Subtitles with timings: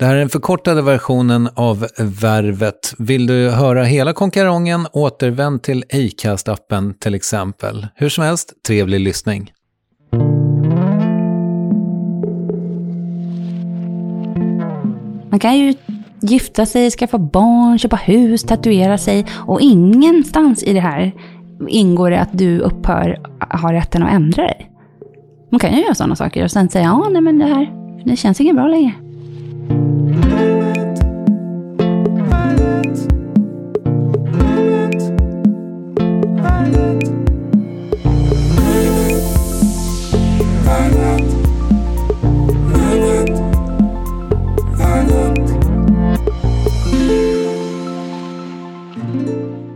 [0.00, 2.94] Det här är den förkortade versionen av Värvet.
[2.98, 7.86] Vill du höra hela konkarongen, återvänd till Acast-appen till exempel.
[7.94, 9.52] Hur som helst, trevlig lyssning.
[15.30, 15.74] Man kan ju
[16.20, 21.12] gifta sig, skaffa barn, köpa hus, tatuera sig och ingenstans i det här
[21.68, 23.18] ingår det att du upphör
[23.62, 24.70] ha rätten att ändra dig.
[25.50, 27.72] Man kan ju göra sådana saker och sen säga ja, nej men det här,
[28.04, 29.09] det känns inget bra längre.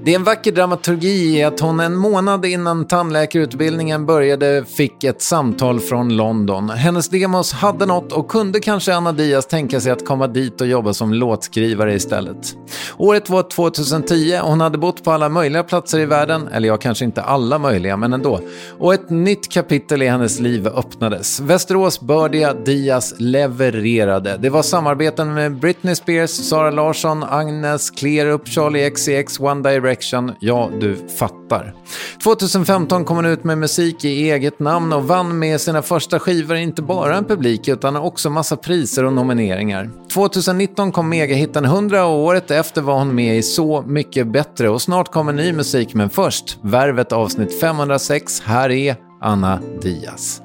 [0.05, 5.23] Det är en vacker dramaturgi i att hon en månad innan tandläkarutbildningen började fick ett
[5.23, 6.71] samtal från London.
[6.71, 10.67] Hennes demos hade något och kunde kanske Anna Diaz tänka sig att komma dit och
[10.67, 12.56] jobba som låtskrivare istället.
[12.97, 16.77] Året var 2010 och hon hade bott på alla möjliga platser i världen, eller ja,
[16.77, 18.41] kanske inte alla möjliga, men ändå.
[18.79, 21.41] Och ett nytt kapitel i hennes liv öppnades.
[21.41, 24.39] Västerås bördiga Diaz levererade.
[24.41, 30.32] Det var samarbeten med Britney Spears, Sara Larsson, Agnes, Kleerup, Charlie XCX, One Direction Direction,
[30.41, 31.75] ja du fattar.
[32.23, 36.56] 2015 kom hon ut med musik i eget namn och vann med sina första skivor
[36.56, 39.91] inte bara en publik utan också massa priser och nomineringar.
[40.12, 44.82] 2019 kom megahitten 100 och året efter var hon med i Så mycket bättre och
[44.82, 48.43] snart kommer ny musik men först Värvet avsnitt 506.
[48.44, 50.43] Här är Anna Diaz.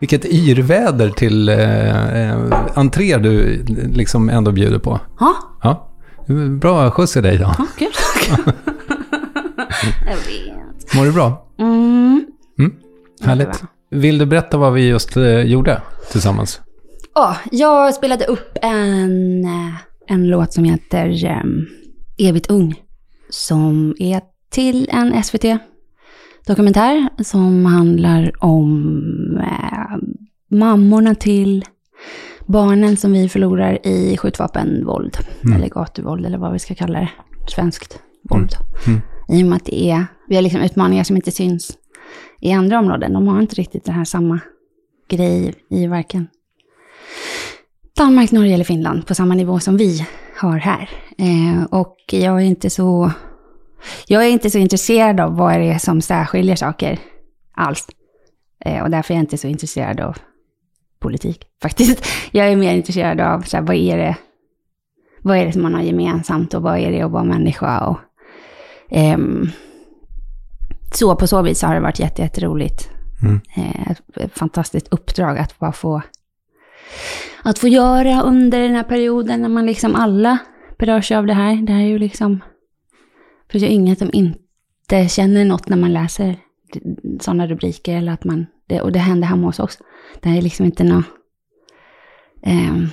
[0.00, 2.38] vilket yrväder till eh, eh,
[2.74, 5.00] entré du liksom ändå bjuder på.
[5.20, 5.34] Ja,
[5.64, 5.88] Ja,
[6.60, 7.54] bra skjuts i dig då.
[7.78, 7.92] kul.
[10.06, 10.94] Jag vet.
[10.96, 11.46] Mår du bra?
[11.58, 12.26] Mm.
[13.22, 13.46] Härligt.
[13.46, 13.68] Jättebra.
[13.90, 15.82] Vill du berätta vad vi just eh, gjorde
[16.12, 16.60] tillsammans?
[17.14, 19.74] Ja, jag spelade upp en, eh,
[20.06, 21.66] en låt som heter um,
[22.18, 22.74] Evigt ung.
[23.30, 24.20] Som är
[24.50, 28.98] till en SVT-dokumentär som handlar om
[29.40, 29.96] eh,
[30.50, 31.64] mammorna till
[32.46, 35.16] barnen som vi förlorar i skjutvapenvåld.
[35.56, 37.10] Eller gatuvåld eller vad vi ska kalla det.
[37.48, 38.52] Svenskt våld.
[38.86, 39.00] Mm.
[39.28, 41.78] I och med att det är, vi har liksom utmaningar som inte syns
[42.40, 43.12] i andra områden.
[43.12, 44.40] De har inte riktigt den här samma
[45.08, 46.28] grej i varken
[47.96, 50.06] Danmark, Norge eller Finland på samma nivå som vi
[50.36, 50.90] har här.
[51.18, 53.10] Eh, och jag är inte så...
[54.06, 56.98] Jag är inte så intresserad av vad det är som särskiljer saker
[57.54, 57.86] alls.
[58.64, 60.16] Eh, och därför är jag inte så intresserad av
[61.04, 62.06] politik faktiskt.
[62.30, 64.16] Jag är mer intresserad av så här, vad är det
[65.22, 67.98] vad är det som man har gemensamt och vad är det att vara människa och
[68.90, 69.48] ehm,
[70.94, 72.88] så på så vis har det varit jätte, jätteroligt.
[73.22, 73.40] Mm.
[73.56, 76.02] Eh, ett fantastiskt uppdrag att bara få
[77.42, 80.38] att få göra under den här perioden när man liksom alla
[80.78, 81.56] berörs av det här.
[81.56, 82.40] Det här är ju liksom,
[83.50, 86.36] för det är inget som inte känner något när man läser
[87.20, 89.78] sådana rubriker eller att man, det, och det händer hemma hos oss.
[90.20, 91.04] Det är liksom inte något,
[92.42, 92.88] ehm,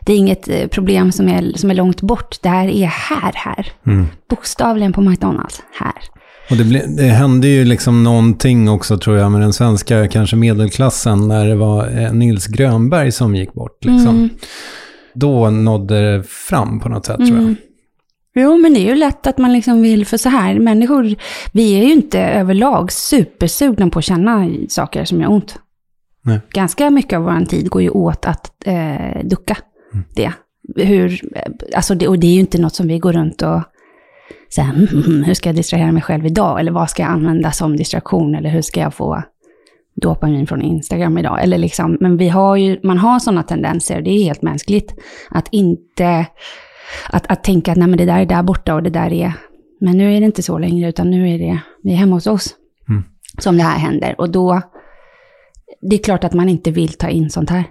[0.00, 2.42] det är inget eh, problem som är, som är långt bort.
[2.42, 3.72] Det här är här, här.
[3.86, 4.06] Mm.
[4.28, 5.94] Bokstavligen på McDonalds, här.
[6.50, 10.36] Och det, ble, det hände ju liksom någonting också tror jag med den svenska kanske
[10.36, 13.84] medelklassen när det var eh, Nils Grönberg som gick bort.
[13.84, 14.16] Liksom.
[14.16, 14.28] Mm.
[15.14, 17.54] Då nådde det fram på något sätt tror jag.
[18.36, 18.48] Mm.
[18.50, 21.14] Jo, men det är ju lätt att man liksom vill, för så här, människor,
[21.52, 25.58] vi är ju inte överlag supersugna på att känna saker som gör ont.
[26.22, 26.40] Nej.
[26.52, 29.56] Ganska mycket av vår tid går ju åt att eh, ducka
[29.92, 30.04] Mm.
[30.14, 30.32] det.
[30.84, 31.20] Hur,
[31.76, 32.08] alltså det.
[32.08, 33.60] Och det är ju inte något som vi går runt och
[34.48, 36.60] så här, "Mm, mm, hur ska jag distrahera mig själv idag?
[36.60, 38.34] Eller vad ska jag använda som distraktion?
[38.34, 39.22] Eller hur ska jag få
[40.02, 41.42] dopamin från Instagram idag?
[41.42, 44.94] Eller liksom, men vi har ju, man har sådana tendenser, det är helt mänskligt,
[45.30, 46.26] att inte
[47.08, 49.32] att, att tänka att nej, men det där är där borta och det där är...
[49.80, 52.26] Men nu är det inte så längre, utan nu är det vi är hemma hos
[52.26, 52.54] oss
[52.88, 53.04] Mm.
[53.38, 54.14] som det här händer.
[54.18, 54.60] Och då...
[55.90, 57.64] Det är klart att man inte vill ta in sånt här.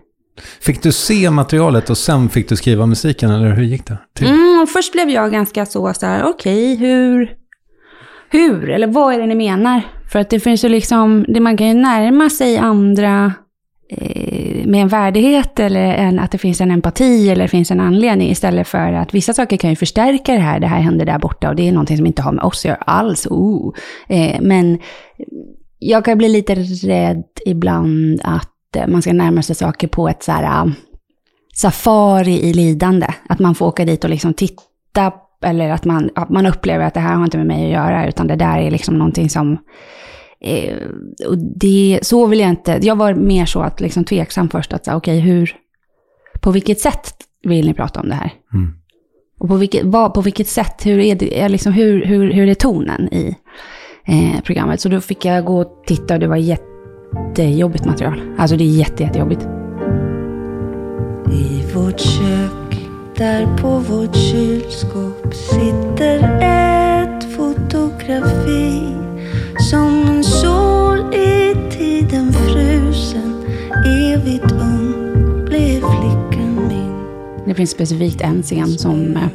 [0.61, 3.97] Fick du se materialet och sen fick du skriva musiken eller hur gick det?
[4.25, 7.35] Mm, först blev jag ganska så, så här, okej, hur...
[8.29, 8.69] Hur?
[8.69, 9.81] Eller vad är det ni menar?
[10.11, 13.33] För att det finns ju liksom, det man kan ju närma sig andra
[13.89, 17.79] Eh, med en värdighet eller en, att det finns en empati eller det finns en
[17.79, 21.19] anledning istället för att vissa saker kan ju förstärka det här, det här händer där
[21.19, 23.27] borta och det är någonting som inte har med oss att göra alls.
[23.29, 23.73] Oh.
[24.07, 24.79] Eh, men
[25.79, 30.23] jag kan bli lite rädd ibland att eh, man ska närma sig saker på ett
[30.23, 30.71] så här ah,
[31.55, 33.07] safari i lidande.
[33.29, 35.11] Att man får åka dit och liksom titta
[35.43, 38.07] eller att man, att man upplever att det här har inte med mig att göra
[38.07, 39.57] utan det där är liksom någonting som
[40.41, 40.77] Eh,
[41.27, 44.85] och det, så vill jag inte, jag var mer så att liksom tveksam först att
[44.85, 45.55] säga, okej hur,
[46.41, 48.33] på vilket sätt vill ni prata om det här?
[48.53, 48.73] Mm.
[49.39, 52.53] Och på vilket, vad, på vilket sätt, hur är, det, liksom, hur, hur, hur är
[52.53, 53.35] tonen i
[54.05, 54.81] eh, programmet?
[54.81, 58.21] Så då fick jag gå och titta och det var jättejobbigt material.
[58.37, 59.41] Alltså det är jätte, jättejobbigt.
[61.31, 62.87] I vårt kök,
[63.17, 69.04] där på vårt kylskåp sitter ett fotografi
[69.59, 73.43] som en sol i tiden frusen
[73.85, 74.93] evigt ung
[75.45, 77.05] blev flickan min
[77.47, 79.27] Det finns specifikt en scen som eh,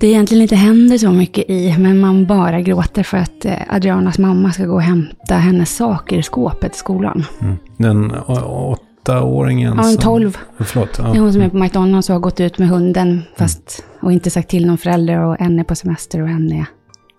[0.00, 4.18] det egentligen inte händer så mycket i, men man bara gråter för att eh, Adrianas
[4.18, 7.24] mamma ska gå och hämta hennes saker i skåpet i skolan.
[7.40, 7.56] Mm.
[7.76, 10.38] Den åttaåringen Ja, en tolv.
[10.58, 10.96] Förlåt.
[10.96, 11.20] Det är Ja.
[11.20, 14.48] hon som är på McDonalds och har gått ut med hunden fast, och inte sagt
[14.50, 16.66] till någon förälder och en är på semester och en är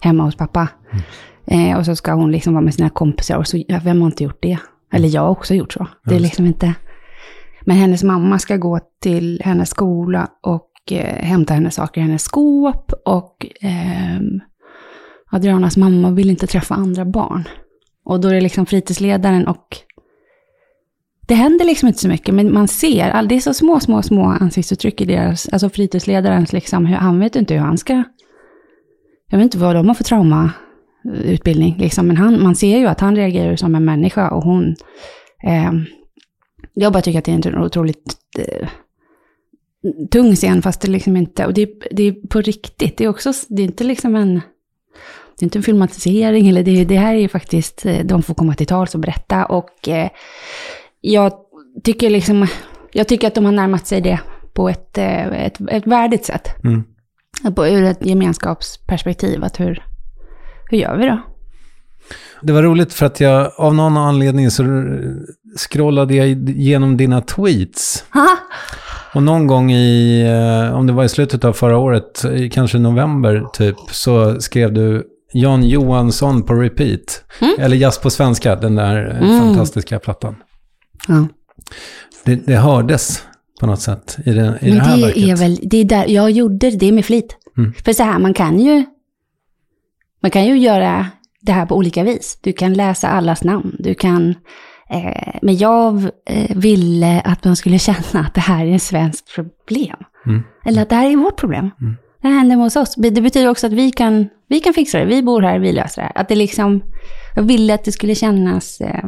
[0.01, 0.67] hemma hos pappa.
[1.47, 4.23] Eh, och så ska hon liksom vara med sina kompisar och så, vem har inte
[4.23, 4.57] gjort det?
[4.93, 5.87] Eller jag har också gjort så.
[6.05, 6.73] Det är liksom inte...
[7.61, 12.23] Men hennes mamma ska gå till hennes skola och eh, hämta hennes saker i hennes
[12.23, 14.39] skåp och ehm,
[15.31, 17.47] Adrianas mamma vill inte träffa andra barn.
[18.05, 19.77] Och då är det liksom fritidsledaren och
[21.29, 24.25] det händer liksom inte så mycket, men man ser, det är så små, små, små
[24.25, 28.03] ansiktsuttryck i deras, alltså fritidsledarens liksom, hur, han vet inte hur han ska,
[29.29, 32.99] jag vet inte vad de har för traumautbildning, liksom, men han, man ser ju att
[32.99, 34.75] han reagerar som en människa och hon,
[35.43, 35.71] eh,
[36.73, 38.69] jag bara tycker att det är en otroligt eh,
[40.11, 43.33] tung scen, fast det liksom inte, och det, det är på riktigt, det är också,
[43.49, 44.41] det är inte liksom en,
[45.39, 48.33] det är inte en filmatisering, eller det, det här är ju faktiskt, eh, de får
[48.33, 49.45] komma till tals och berätta.
[49.45, 50.09] Och eh,
[51.01, 51.33] jag
[51.83, 52.47] tycker liksom,
[52.91, 54.19] jag tycker att de har närmat sig det
[54.53, 56.47] på ett, eh, ett, ett värdigt sätt.
[56.63, 56.83] Mm.
[57.43, 59.83] Ur ett gemenskapsperspektiv, att hur,
[60.69, 61.21] hur gör vi då?
[62.41, 64.63] Det var roligt för att jag av någon anledning så
[65.57, 68.05] scrollade jag igenom dina tweets.
[68.09, 68.37] Haha.
[69.13, 70.21] Och någon gång i,
[70.69, 75.03] eh, om det var i slutet av förra året, kanske november typ, så skrev du
[75.33, 77.23] Jan Johansson på repeat.
[77.59, 79.39] Eller Jazz på svenska, den där Mm.
[79.39, 80.35] fantastiska plattan.
[81.07, 81.27] Ja.
[82.25, 83.23] Det, det hördes
[83.59, 85.23] på något sätt i det, i Men det här det verket.
[85.23, 87.35] är väl, det är där, jag gjorde det med flit.
[87.57, 87.73] Mm.
[87.73, 88.85] För så här, man kan ju,
[90.21, 91.05] man kan ju göra
[91.41, 92.39] det här på olika vis.
[92.41, 94.35] Du kan läsa allas namn, du kan,
[94.89, 99.35] eh, men jag eh, ville att man skulle känna att det här är ett svenskt
[99.35, 99.97] problem.
[100.25, 100.43] Mm.
[100.65, 101.69] Eller att det här är vårt problem.
[101.81, 101.95] Mm.
[102.21, 102.95] Det här händer hos oss.
[102.95, 106.01] Det betyder också att vi kan, vi kan fixa det, vi bor här, vi löser
[106.01, 106.21] det här.
[106.21, 106.83] Att det liksom,
[107.35, 109.03] jag ville att det skulle kännas eh,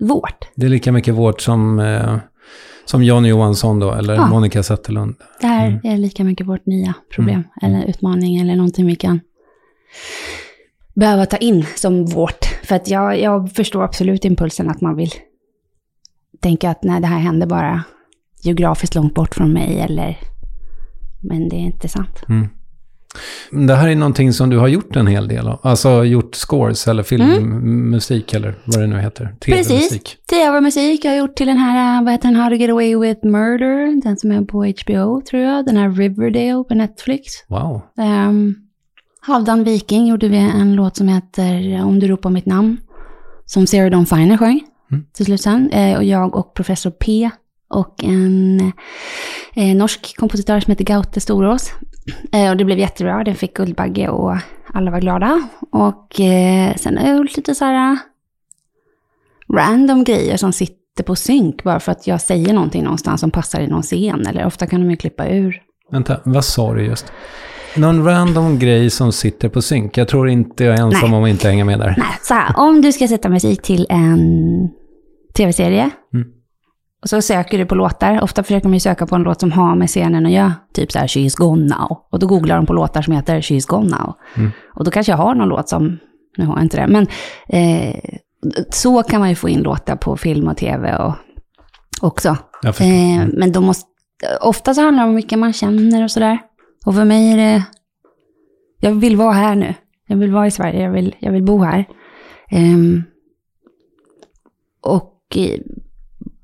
[0.00, 0.48] vårt.
[0.54, 2.16] Det är lika mycket vårt som, eh,
[2.90, 4.26] som Jan Johansson då, eller Ja.
[4.26, 5.14] Monica Zetterlund.
[5.40, 5.80] Det här Mm.
[5.84, 7.74] är lika mycket vårt nya problem, Mm.
[7.76, 9.20] eller utmaning, eller någonting vi kan
[10.94, 12.44] behöva ta in som vårt.
[12.64, 15.10] För att jag, jag förstår absolut impulsen att man vill
[16.40, 17.82] tänka att nej, det här händer bara
[18.42, 20.18] geografiskt långt bort från mig, eller...
[21.22, 22.22] Men det är inte sant.
[22.28, 22.48] Mm.
[23.50, 25.60] Det här är någonting som du har gjort en hel del av.
[25.62, 29.24] Alltså gjort scores eller filmmusik eller vad det nu heter.
[29.24, 29.36] Mm.
[29.40, 29.68] Precis.
[29.68, 30.16] TV-musik.
[30.30, 32.96] Tv-musik jag har gjort till den här, äh, vad heter den, How to get away
[32.96, 37.24] with murder, den som är på HBO tror jag, den här Riverdale på Netflix.
[37.48, 37.82] Wow.
[38.28, 38.54] Um,
[39.20, 42.76] Halvdan Viking gjorde vi en låt som heter Om du ropar mitt namn.
[43.46, 44.60] Som Sarah Dawn Finer sjöng
[44.92, 45.04] Mm.
[45.12, 45.70] till slut sen.
[45.70, 47.30] Eh, och jag och Professor P
[47.70, 48.72] och en
[49.54, 51.72] eh, norsk kompositör som heter Gaute Storås.
[52.32, 54.36] Eh, och det blev jättebra, den fick Guldbagge och
[54.74, 55.42] alla var glada.
[55.72, 57.98] Och eh, sen har jag gjort lite så här eh,
[59.56, 63.60] random grejer som sitter på synk bara för att jag säger någonting någonstans som passar
[63.60, 64.26] i någon scen.
[64.26, 65.62] Eller ofta kan de ju klippa ur.
[65.90, 67.12] Vänta, vad sa du just?
[67.76, 69.96] Någon random grej som sitter på synk.
[69.98, 71.18] Jag tror inte jag är ensam Nej.
[71.18, 71.94] om att inte hänga med där.
[71.98, 74.68] Nej, så här, om du ska sätta musik till en
[75.36, 76.28] tv-serie, Mm.
[77.02, 79.52] Och så söker du på låtar, ofta försöker man ju söka på en låt som
[79.52, 81.98] har med scenen att göra, typ så här She's gone now.
[82.10, 84.14] Och då googlar de på låtar som heter She's gone now.
[84.36, 84.50] Mm.
[84.74, 85.98] Och då kanske jag har någon låt som,
[86.36, 87.06] nu har jag inte det, men
[87.48, 88.00] eh,
[88.70, 91.14] så kan man ju få in låtar på film och tv och
[92.00, 92.36] också.
[92.84, 93.86] Eh, men då måste,
[94.40, 96.38] ofta så handlar det om vilka man känner och sådär.
[96.86, 97.64] Och för mig är det,
[98.80, 99.74] jag vill vara här nu.
[100.06, 101.84] Jag vill vara i Sverige, jag vill, jag vill bo här.
[102.50, 103.02] Ehm,
[104.80, 105.60] och eh,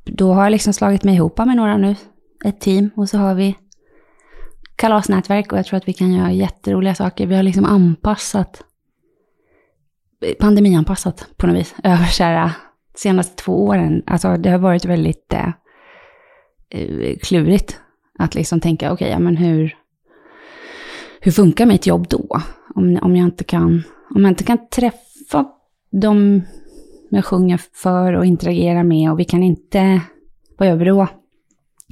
[0.07, 1.97] då har jag liksom slagit mig ihop med några nu,
[2.45, 2.91] ett team.
[2.97, 3.57] Och så har vi
[4.77, 7.27] kalasnätverk och jag tror att vi kan göra jätteroliga saker.
[7.27, 8.65] Vi har liksom anpassat,
[10.39, 12.51] pandemianpassat på något vis, över så här, eh,
[12.95, 14.03] senaste två åren.
[14.07, 15.49] Alltså det har varit väldigt eh,
[16.69, 17.81] eh, klurigt
[18.19, 19.77] att liksom tänka, okej, ja, men hur,
[21.21, 22.41] hur funkar mitt jobb då?
[22.75, 23.83] Om, om, jag inte kan,
[24.15, 25.45] om jag inte kan träffa
[27.11, 30.01] dem jag sjunger för och interagerar med och vi kan inte,
[30.77, 31.09] vi då?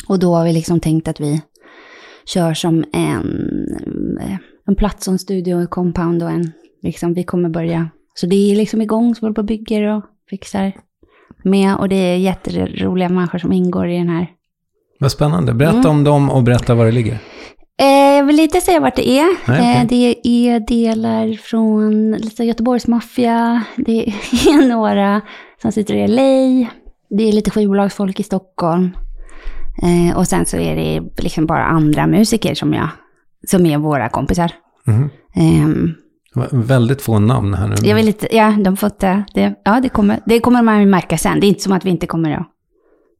[0.08, 1.42] Och då har vi liksom tänkt att vi
[2.26, 3.28] kör som en,
[4.66, 6.52] en plats en studio och en compound och en,
[6.82, 9.96] liksom vi kommer börja, så det är liksom igång, så vi håller på och bygger
[9.96, 10.72] och fixar
[11.44, 14.26] med och det är jätteroliga människor som ingår i den här
[15.00, 15.54] Vad spännande.
[15.54, 15.90] Berätta Mm.
[15.90, 17.18] om dem och berätta var det ligger.
[17.80, 19.50] Eh, jag vill inte säga vart det är.
[19.50, 23.64] Nej, eh, det är delar från lite Göteborgsmaffia.
[23.76, 25.20] Det är några
[25.62, 26.68] som sitter i LA.
[27.10, 28.90] Det är lite skivbolagsfolk i Stockholm.
[29.82, 32.88] Eh, och sen så är det liksom bara andra musiker som, jag,
[33.46, 34.52] som är våra kompisar.
[36.34, 37.74] Var väldigt få namn här nu.
[37.88, 41.18] jag vill inte, ja, de får inte, det, ja, det kommer, det kommer man märka
[41.18, 41.40] sen.
[41.40, 42.46] Det är inte som att vi inte kommer att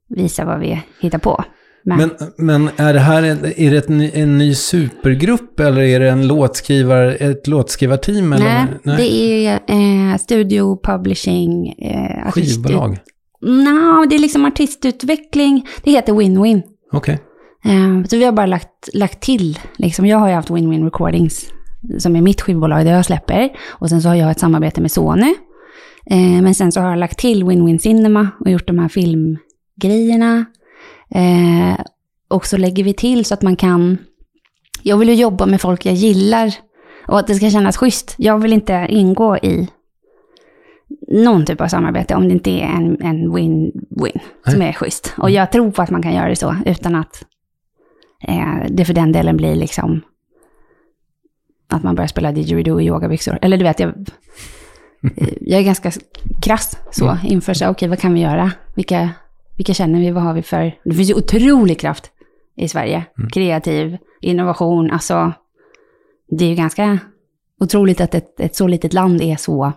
[0.08, 1.44] visa vad vi hittar på.
[1.86, 6.00] Men, Men, men är det här en, är det ny- en ny supergrupp eller är
[6.00, 8.32] det en låtskrivar, ett låtskrivarteam?
[8.32, 8.66] Eller?
[8.82, 9.12] nej, det
[9.46, 9.54] är
[10.12, 12.98] eh, studio, publishing, eh, Skivbolag?
[13.42, 15.66] Nej, det är liksom artistutveckling.
[15.82, 16.62] Det heter Win-Win.
[16.92, 17.18] Okej.
[17.64, 21.44] Eh, så vi har bara lagt, lagt till, liksom, jag har ju haft Win-Win Recordings,
[21.98, 23.50] som är mitt skivbolag där jag släpper.
[23.68, 25.34] Och sen så har jag ett samarbete med Sony.
[26.10, 30.44] Eh, men sen så har jag lagt till Win-Win Cinema och gjort de här filmgrejerna.
[31.14, 31.84] Eh,
[32.28, 33.98] och så lägger vi till så att man kan,
[34.82, 36.54] jag vill ju jobba med folk jag gillar
[37.06, 38.14] och att det ska kännas schysst.
[38.18, 39.68] Jag vill inte ingå i
[41.08, 45.14] någon typ av samarbete om det inte är en, en win-win som är schysst.
[45.18, 47.24] Och jag tror på att man kan göra det så utan att
[48.28, 50.00] eh, det för den delen blir liksom
[51.68, 53.38] Att man börjar spela didgeridoo i yogabyxor.
[53.42, 53.94] Eller du vet, jag,
[55.40, 55.90] jag är ganska
[56.42, 57.18] krass så Mm.
[57.26, 58.52] inför så, okej vad kan vi göra?
[58.74, 59.10] Vilka,
[59.56, 60.10] vilka känner vi?
[60.10, 60.74] Vad har vi för...
[60.84, 62.10] Det finns ju otrolig kraft
[62.56, 63.04] i Sverige.
[63.18, 63.30] Mm.
[63.30, 65.32] Kreativ, innovation, alltså.
[66.30, 66.98] Det är ju ganska
[67.60, 69.72] otroligt att ett, ett så litet land är så...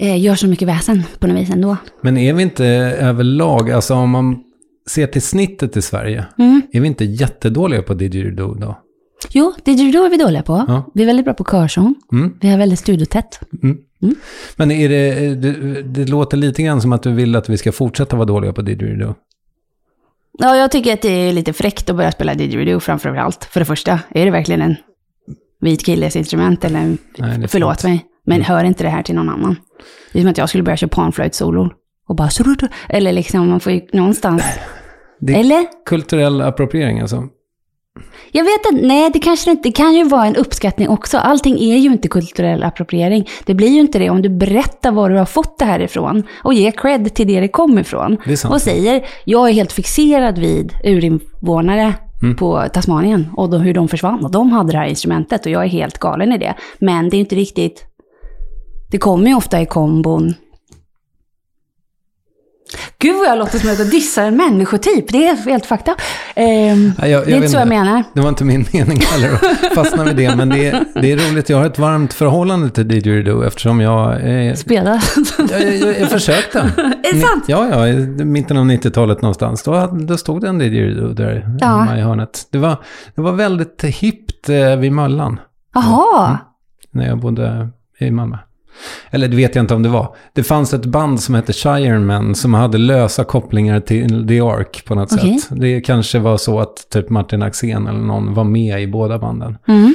[0.00, 1.76] Eh, gör så mycket väsen på något vis ändå.
[2.00, 2.66] Men är vi inte
[3.00, 4.42] överlag, alltså om man
[4.88, 6.62] ser till snittet i Sverige, Mm.
[6.72, 8.78] är vi inte jättedåliga på didgeridoo då?
[9.30, 10.64] Jo, didgeridoo är vi dåliga på.
[10.68, 10.90] Ja.
[10.94, 11.94] Vi är väldigt bra på körsång.
[12.12, 12.36] Mm.
[12.40, 13.40] Vi har väldigt studiotätt.
[14.56, 17.72] Men är det, det, det låter lite grann som att du vill att vi ska
[17.72, 19.14] fortsätta vara dåliga på didgeridoo.
[20.38, 23.44] Ja, jag tycker att det är lite fräckt att börja spela didgeridoo framför allt.
[23.44, 24.76] För det första, är det verkligen en
[25.60, 27.90] vit killes instrument eller en, Nej, är förlåt fint.
[27.92, 29.56] mig, men hör inte det här till någon annan.
[30.12, 31.70] Det är som att jag skulle börja köra panflöjtsolon
[32.08, 32.28] och bara
[32.88, 34.42] eller liksom man får ju någonstans,
[35.20, 35.66] Det- eller?
[35.86, 37.28] Kulturell appropriering alltså.
[38.32, 41.18] Jag vet inte, nej det kanske inte, det kan ju vara en uppskattning också.
[41.18, 43.28] Allting är ju inte kulturell appropriering.
[43.46, 46.22] Det blir ju inte det om du berättar var du har fått det här ifrån
[46.44, 48.16] och ger cred till det det kom ifrån.
[48.26, 48.44] Det.
[48.44, 52.36] Och säger, jag är helt fixerad vid urinvånare Mm.
[52.36, 54.24] på Tasmanien och då, hur de försvann.
[54.24, 56.54] Och de hade det här instrumentet och jag är helt galen i det.
[56.78, 57.84] Men det är inte riktigt,
[58.90, 60.34] det kommer ju ofta i kombon.
[62.98, 65.08] Gud vad jag låter som att jag dissar en människotyp.
[65.08, 65.94] Det är helt fakta.
[66.34, 68.04] Ja, jag- jag det är inte så jag menar.
[68.14, 71.16] Det var inte min mening heller att fastna vid det, men det är, det är
[71.16, 71.48] roligt.
[71.48, 74.28] Jag har ett varmt förhållande till didgeridoo eftersom jag...
[74.46, 75.00] Eh, Spela.
[75.50, 76.58] jag, jag, jag försökte.
[77.04, 77.44] Är det sant?
[77.46, 79.62] Ja, ja, i mitten av 90-talet någonstans.
[79.62, 81.66] Då, då stod det en didgeridoo där Ja.
[81.66, 82.46] hemma i hörnet.
[82.50, 82.76] Det var,
[83.14, 85.40] det var väldigt hippt eh, vid Möllan
[85.74, 86.38] Jaha.
[86.90, 88.36] när jag bodde i Malmö.
[89.10, 90.16] Eller det vet jag inte om det var.
[90.32, 94.94] Det fanns ett band som hette Shireman som hade lösa kopplingar till The Ark på
[94.94, 95.38] något Okej.
[95.38, 95.60] sätt.
[95.60, 99.58] Det kanske var så att typ Martin Axén eller någon var med i båda banden.
[99.68, 99.94] Mm.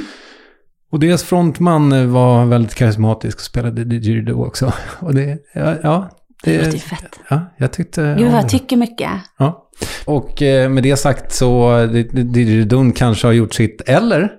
[0.92, 4.72] Och deras frontman var väldigt karismatisk och spelade didgeridoo också.
[5.00, 6.10] Och det, ja, ja
[6.44, 7.20] Det låter ju det, fett.
[7.30, 8.14] ja, jag tyckte...
[8.18, 8.36] Gud vad det.
[8.40, 9.10] jag tycker mycket.
[9.38, 9.68] Ja.
[10.04, 14.30] Och eh, med det sagt så, eh, di- di- didgeridoo kanske har gjort sitt, eller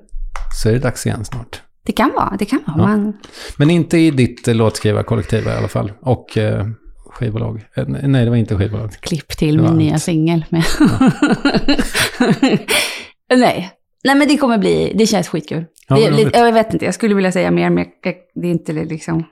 [0.62, 1.62] så är det dags igen snart.
[1.86, 2.78] Det kan vara, det kan vara.
[2.78, 2.88] Ja.
[2.88, 3.14] Man,
[3.58, 5.92] Men inte i ditt eh, låtskrivarkollektiv i alla fall.
[6.02, 6.68] Och eh,
[7.10, 7.66] skivbolag.
[7.76, 8.92] Eh, nej, det var inte skivbolag.
[9.02, 10.46] klipp till Det min nya singel.
[10.50, 10.64] Med.
[13.36, 13.72] Nej.
[14.04, 15.66] Nej, men det kommer bli, det känns skitkul.
[15.88, 16.30] Ja, det, roligt.
[16.34, 19.24] jag vet inte, jag skulle vilja säga mer, men jag- det är inte liksom...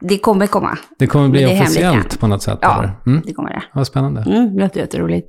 [0.00, 0.78] Det kommer komma.
[0.98, 2.58] Det kommer bli det officiellt på något sätt.
[2.62, 2.90] Ja?
[3.06, 3.62] Mm, det kommer det.
[3.74, 4.20] vad spännande.
[4.20, 5.28] Mm, det låter jätteroligt.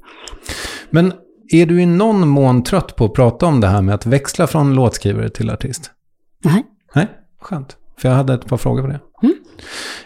[0.89, 1.13] Men
[1.53, 4.47] är du i någon mån trött på att prata om det här med att växla
[4.47, 5.91] från låtskrivare till artist?
[6.43, 6.63] Nej.
[6.95, 7.07] Nej,
[7.41, 7.77] skönt.
[7.97, 8.99] För jag hade ett par frågor på det.
[9.23, 9.35] Mm.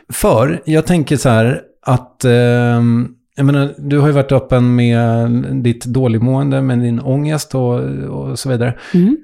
[0.09, 5.29] För jag tänker så här att, ehm, jag menar, du har ju varit öppen med
[5.63, 8.77] ditt dåligmående, med din ångest och, och så vidare.
[8.93, 9.17] Mm.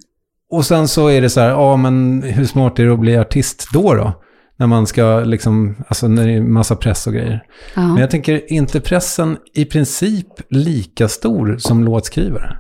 [0.50, 3.18] Och sen så är det så här, ja men hur smart är det att bli
[3.18, 4.14] artist då då?
[4.58, 7.44] När man ska liksom, alltså när det är massa press och grejer.
[7.76, 8.00] Men Ja.
[8.00, 12.58] jag tänker, är inte pressen i princip lika stor som låtskrivare?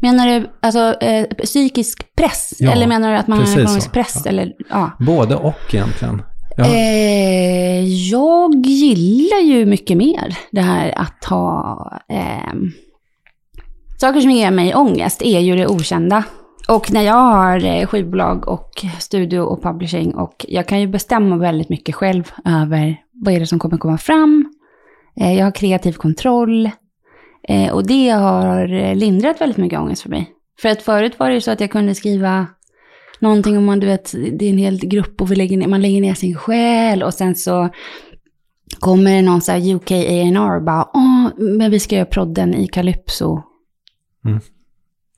[0.00, 2.54] Menar du alltså, eh, psykisk press?
[2.58, 3.90] Ja, eller menar du att man har ekonomisk så.
[3.90, 4.22] press?
[4.24, 4.30] Ja.
[4.30, 4.90] Eller, ja.
[4.98, 6.22] Både och egentligen.
[6.56, 6.64] Ja.
[6.64, 12.00] Eh, jag gillar ju mycket mer det här att ha...
[12.08, 12.70] ehm,
[14.00, 16.24] saker som ger mig ångest är ju det okända.
[16.68, 21.36] Och när jag har eh, skivbolag och studio och publishing och jag kan ju bestämma
[21.36, 24.52] väldigt mycket själv över vad är det som kommer komma fram.
[25.20, 26.70] Eh, jag har kreativ kontroll.
[27.48, 30.30] Eh, och det har lindrat väldigt mycket ångest för mig.
[30.60, 32.46] För att förut var det ju så att jag kunde skriva
[33.20, 35.82] någonting om man, du vet, det är en hel grupp och vi lägger ner, man
[35.82, 37.68] lägger ner sin själ och sen så
[38.78, 42.54] kommer det någon så här UK A&R och bara, åh, men vi ska göra prodden
[42.54, 43.42] i Calypso.
[44.24, 44.40] Mm.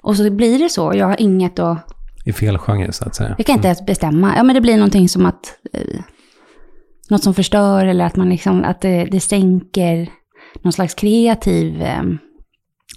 [0.02, 3.34] Och så blir det så, jag har inget att, I fel genre så att säga.
[3.38, 4.32] jag kan inte ens bestämma.
[4.36, 6.00] Ja men det blir någonting som att, eh,
[7.10, 10.08] något som förstör eller att man liksom, att det, det sänker
[10.62, 12.02] någon slags kreativ, eh,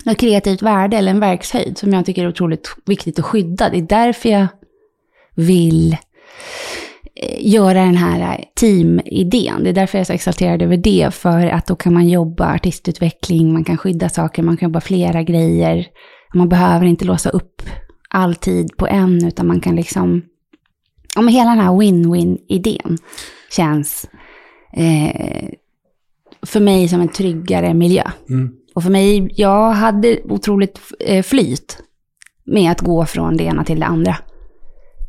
[0.06, 3.70] något kreativt värde eller en verkshöjd som jag tycker är otroligt viktigt att skydda.
[3.70, 4.48] Det är därför jag
[5.36, 5.94] vill
[7.16, 9.64] eh, göra den här eh, teamidén.
[9.64, 12.54] Det är därför jag är så exalterad över det, för att då kan man jobba
[12.54, 15.88] artistutveckling, man kan skydda saker, man kan jobba flera grejer.
[16.34, 17.62] Man behöver inte låsa upp
[18.10, 20.22] all tid på en, utan man kan liksom...
[21.16, 22.98] Ja, men hela den här win-win-idén
[23.52, 24.10] känns
[24.74, 25.50] eh,
[26.42, 28.04] för mig som en tryggare miljö.
[28.30, 28.50] Mm.
[28.76, 31.78] Och för mig, jag hade otroligt eh, flyt
[32.46, 34.16] med att gå från det ena till det andra.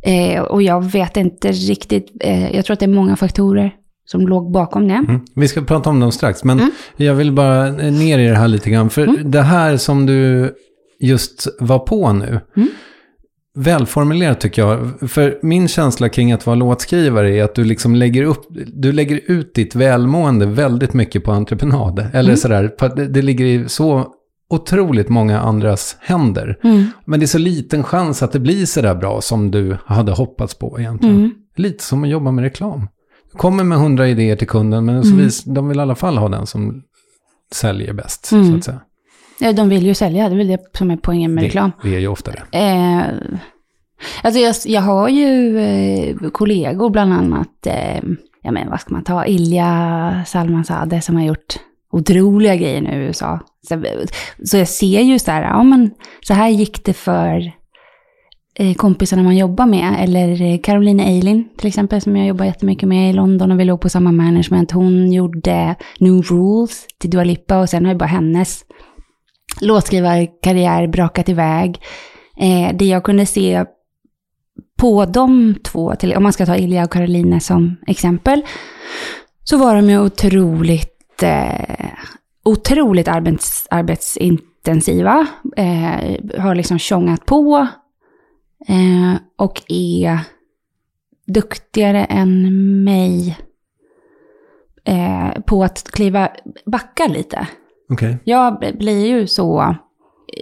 [0.03, 4.29] Eh, och jag vet inte riktigt, eh, jag tror att det är många faktorer som
[4.29, 4.95] låg bakom det.
[4.95, 5.21] Mm.
[5.35, 6.71] Vi ska prata om dem strax, men Mm.
[6.97, 8.91] jag vill bara ner i det här lite grann.
[8.91, 10.55] För det här som du
[11.01, 12.69] just var på nu, Mm.
[13.59, 15.11] Välformulerat tycker jag.
[15.11, 19.21] För min känsla kring att vara låtskrivare är att du liksom lägger, upp, du lägger
[19.27, 21.99] ut ditt välmående väldigt mycket på entreprenad.
[22.13, 22.37] Eller Mm.
[22.37, 24.07] sådär, det, ligger i så
[24.51, 26.59] otroligt många andras händer.
[26.65, 26.85] Mm.
[27.05, 30.55] Men det är så liten chans att det blir sådär bra som du hade hoppats
[30.55, 31.17] på egentligen.
[31.17, 31.31] Mm.
[31.57, 32.89] Lite som att jobba med reklam.
[33.33, 35.25] Du kommer med hundra idéer till kunden, men så Mm.
[35.25, 36.83] vis, de vill i alla fall ha den som
[37.55, 38.57] säljer bäst, så Mm.
[38.57, 38.81] att säga.
[39.41, 41.73] Ja, de vill ju sälja, det är väl det som är poängen med reklam.
[41.83, 42.59] Det, är ju ofta det.
[42.59, 43.05] Eh,
[44.23, 48.01] alltså jag, jag har ju eh, kollegor bland annat, eh,
[48.43, 51.57] ja men vad ska man ta, Ilja Salmanzadeh som har gjort
[51.93, 53.41] otroliga grejer nu i USA.
[53.69, 53.83] Så,
[54.45, 57.53] så jag ser ju så här, ja men så här gick det för
[58.59, 59.97] eh, kompisarna man jobbar med.
[59.99, 63.65] Eller eh, Caroline Eiling till exempel som jag jobbar jättemycket med i London och vi
[63.65, 64.73] låg på samma management.
[64.73, 68.65] Hon gjorde New Rules till Dua Lipa och sen har ju bara hennes
[69.61, 71.83] låtskrivarkarriär brakat iväg.
[72.37, 73.65] Eh, det jag kunde se
[74.79, 78.43] på de två, till, om man ska ta Ilja och Karolina som exempel,
[79.45, 81.89] så var de ju otroligt, eh,
[82.45, 85.27] otroligt arbets, arbetsintensiva.
[85.57, 87.67] Eh, har liksom tjongat på
[88.69, 90.19] eh, och är
[91.27, 93.39] duktigare än mig
[94.85, 96.29] eh, på att kliva,
[96.67, 97.49] backa lite.
[97.89, 98.17] Okay.
[98.25, 99.77] Jag blir ju så...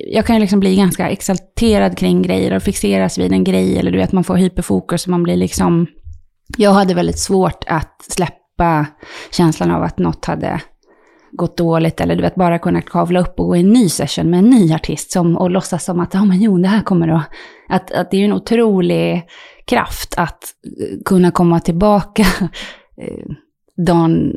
[0.06, 3.78] Jag kan ju liksom bli ganska exalterad kring grejer och fixeras vid en grej.
[3.78, 5.86] Eller du vet, man får hyperfokus och man blir liksom...
[6.56, 8.86] Jag hade väldigt svårt att släppa
[9.30, 10.60] känslan av att något hade
[11.32, 12.00] gått dåligt.
[12.00, 14.50] Eller du vet, bara kunna kavla upp och gå i en ny session med en
[14.50, 15.12] ny artist.
[15.12, 17.22] Som, och låtsas som att, ja men jo, det här kommer då...
[17.68, 19.22] Att, att det är ju en otrolig
[19.64, 20.44] kraft att
[21.04, 22.22] kunna komma tillbaka
[23.02, 23.36] eh,
[23.76, 24.32] dagen,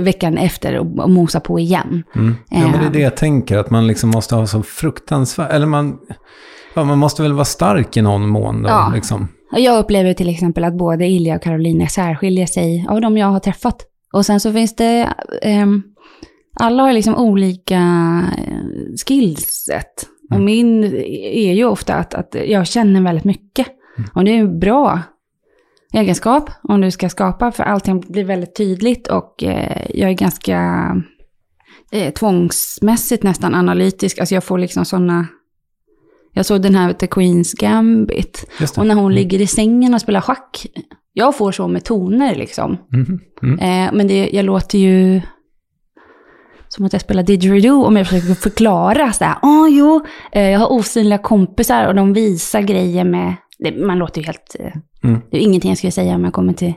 [0.00, 2.02] veckan efter och, och mosa på igen.
[2.14, 2.34] Mm.
[2.50, 5.66] Ja, men det är det jag tänker, att man liksom måste ha så fruktansvärt, eller
[5.66, 5.98] man,
[6.74, 8.92] ja, man måste väl vara stark i någon mån då, Ja.
[8.94, 9.28] liksom.
[9.52, 13.26] Och Jag upplever till exempel att både Ilja och Caroline särskiljer sig av de jag
[13.26, 13.76] har träffat.
[14.12, 15.08] Och sen så finns det,
[15.42, 15.82] ehm,
[16.60, 17.76] alla har liksom olika
[18.38, 20.06] eh, skillset.
[20.30, 20.44] Och Mm.
[20.44, 20.84] min
[21.34, 23.66] är ju ofta att, att jag känner väldigt mycket.
[24.14, 25.00] Och det är bra
[25.94, 30.86] egenskap om du ska skapa, för allting blir väldigt tydligt och eh, jag är ganska
[31.92, 34.18] eh, tvångsmässigt nästan analytisk.
[34.18, 35.26] Alltså jag får liksom sådana...
[36.36, 38.44] Jag såg den här The Queen's Gambit.
[38.76, 40.66] Och när hon ligger i sängen och spelar schack.
[41.12, 42.76] Jag får så med toner liksom.
[42.92, 43.20] Mhm.
[43.42, 43.58] Mm.
[43.58, 45.20] Eh, men det, jag låter ju
[46.74, 49.36] som att jag spelar didgeridoo om jag försöker förklara så här.
[49.42, 53.34] Åh jo, eh, jag har osynliga kompisar och de visar grejer med...
[53.64, 54.56] Det, man låter ju helt...
[54.60, 54.72] Eh,
[55.04, 55.20] Mm.
[55.30, 56.72] Det är ingenting jag skulle säga om jag kommer till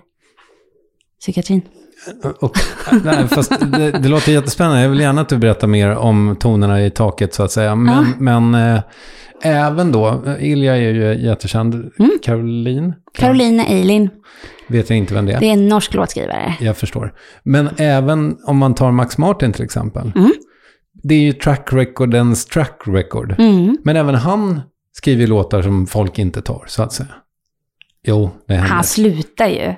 [1.20, 1.62] psykiatrin.
[2.40, 2.52] Och,
[3.04, 4.82] nej, fast det, det låter jättespännande.
[4.82, 7.76] Jag vill gärna att du berättar mer om tonerna i taket så att säga.
[7.76, 8.82] Men, men eh,
[9.44, 11.74] även då, eh, Ilja är ju jättekänd.
[12.00, 12.12] Mm.
[12.24, 12.94] Caroline?
[13.14, 14.10] Caroline Eiling,
[14.68, 15.40] Vet jag inte vem det är.
[15.40, 16.56] det är en norsk låtskrivare.
[16.60, 17.14] Jag förstår.
[17.44, 20.12] Men även om man tar Max Martin till exempel.
[20.16, 20.32] Mm.
[21.04, 23.36] Det är ju track recordens track record.
[23.40, 23.78] Mm.
[23.84, 24.62] Men även han
[24.98, 27.10] skriver låtar som folk inte tar, så att säga.
[28.04, 28.70] Jo, det händer.
[28.70, 29.76] Han slutar ju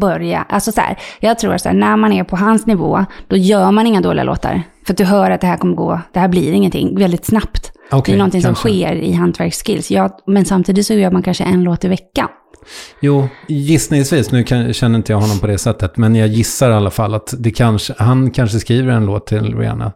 [0.00, 3.36] börja, alltså så här, jag tror så här, när man är på hans nivå, då
[3.36, 4.62] gör man inga dåliga låtar.
[4.86, 7.72] För att du hör att det här kommer gå, det här blir ingenting väldigt snabbt.
[7.90, 8.62] Okej, det är någonting kanske.
[8.62, 9.90] som sker i hantverksskills.
[9.90, 12.28] Ja, men samtidigt så gör man kanske en låt i veckan.
[13.00, 16.74] Jo, gissningsvis, nu kan, känner inte jag honom på det sättet, men jag gissar i
[16.74, 19.92] alla fall att det kanske, han kanske skriver en låt till Rihanna.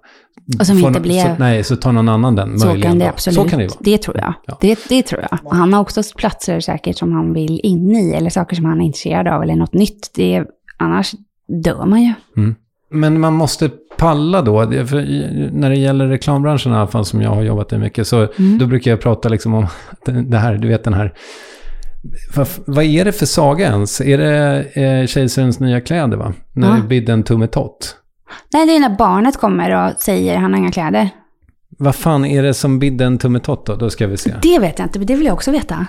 [0.60, 3.08] Och som inte blev- Så, nej, så tar någon annan den Så möjligen kan det
[3.08, 3.34] absolut.
[3.36, 3.78] Så kan det vara.
[3.98, 4.34] tror jag.
[4.46, 4.58] Ja.
[4.60, 5.38] Det, det tror jag.
[5.44, 8.80] Och han har också platser säkert som han vill in i, eller saker som han
[8.80, 10.10] är intresserad av, eller något nytt.
[10.14, 11.14] Det, är- annars
[11.64, 12.12] dör man ju.
[12.90, 14.96] Men man måste palla då, det- för
[15.52, 18.58] när det gäller reklambranschen i alla fall som jag har jobbat i mycket, så Mm.
[18.58, 19.66] då brukar jag prata liksom om
[20.06, 21.12] det det här, du vet den här,
[22.36, 24.00] vad, vad är det för saga ens?
[24.00, 26.32] Är det eh, Kejsarens nya kläder va?
[26.52, 26.74] När Ja.
[26.74, 27.96] det en tummetott.
[28.52, 31.10] Nej, det är när barnet kommer och säger han har inga kläder.
[31.78, 33.76] Vad fan är det som bidde en tummetott då?
[33.76, 34.34] Då ska vi se.
[34.42, 35.86] Det vet jag inte, men det vill jag också veta.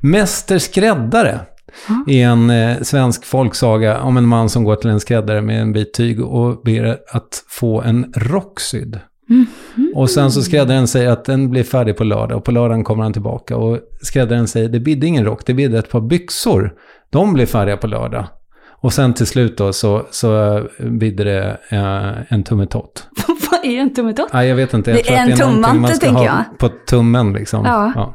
[0.00, 1.40] Mäster skräddare
[2.06, 5.72] är en eh, svensk folksaga om en man som går till en skräddare med en
[5.72, 9.00] bit tyg och ber att få en rock sydd.
[9.94, 13.02] Och sen så skräddaren säger att den blir färdig på lördag och på lördagen kommer
[13.02, 16.74] han tillbaka och skräddaren säger det bidde ingen rock, det bidde ett par byxor.
[17.10, 18.26] De blir färdiga på lördag.
[18.86, 23.06] Och sen till slut då så, så eh, bidde det eh, en tummetott.
[23.50, 24.28] Vad är en tummetott?
[24.32, 24.90] Nej, jag vet inte.
[24.90, 26.58] Jag Det tror är att det en är någonting man ska ha jag.
[26.58, 27.64] på tummen liksom.
[27.64, 28.14] Ja.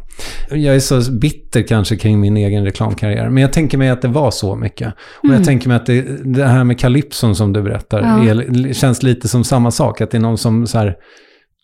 [0.49, 3.29] Jag är så bitter kanske kring min egen reklamkarriär.
[3.29, 4.93] Men jag tänker mig att det var så mycket.
[5.23, 6.01] Och jag tänker mig att det,
[6.35, 8.27] det här med Calypson som du berättar Mm.
[8.27, 8.33] Ja.
[8.69, 10.01] är, känns lite som samma sak.
[10.01, 10.95] Att det är någon som så här,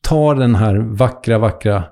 [0.03, 1.83] tar den här vackra, vackra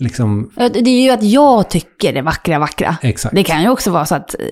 [0.00, 2.96] liksom, Det är ju att jag tycker det vackra, vackra.
[3.02, 3.34] exakt.
[3.34, 4.46] Det kan ju också vara så att eh,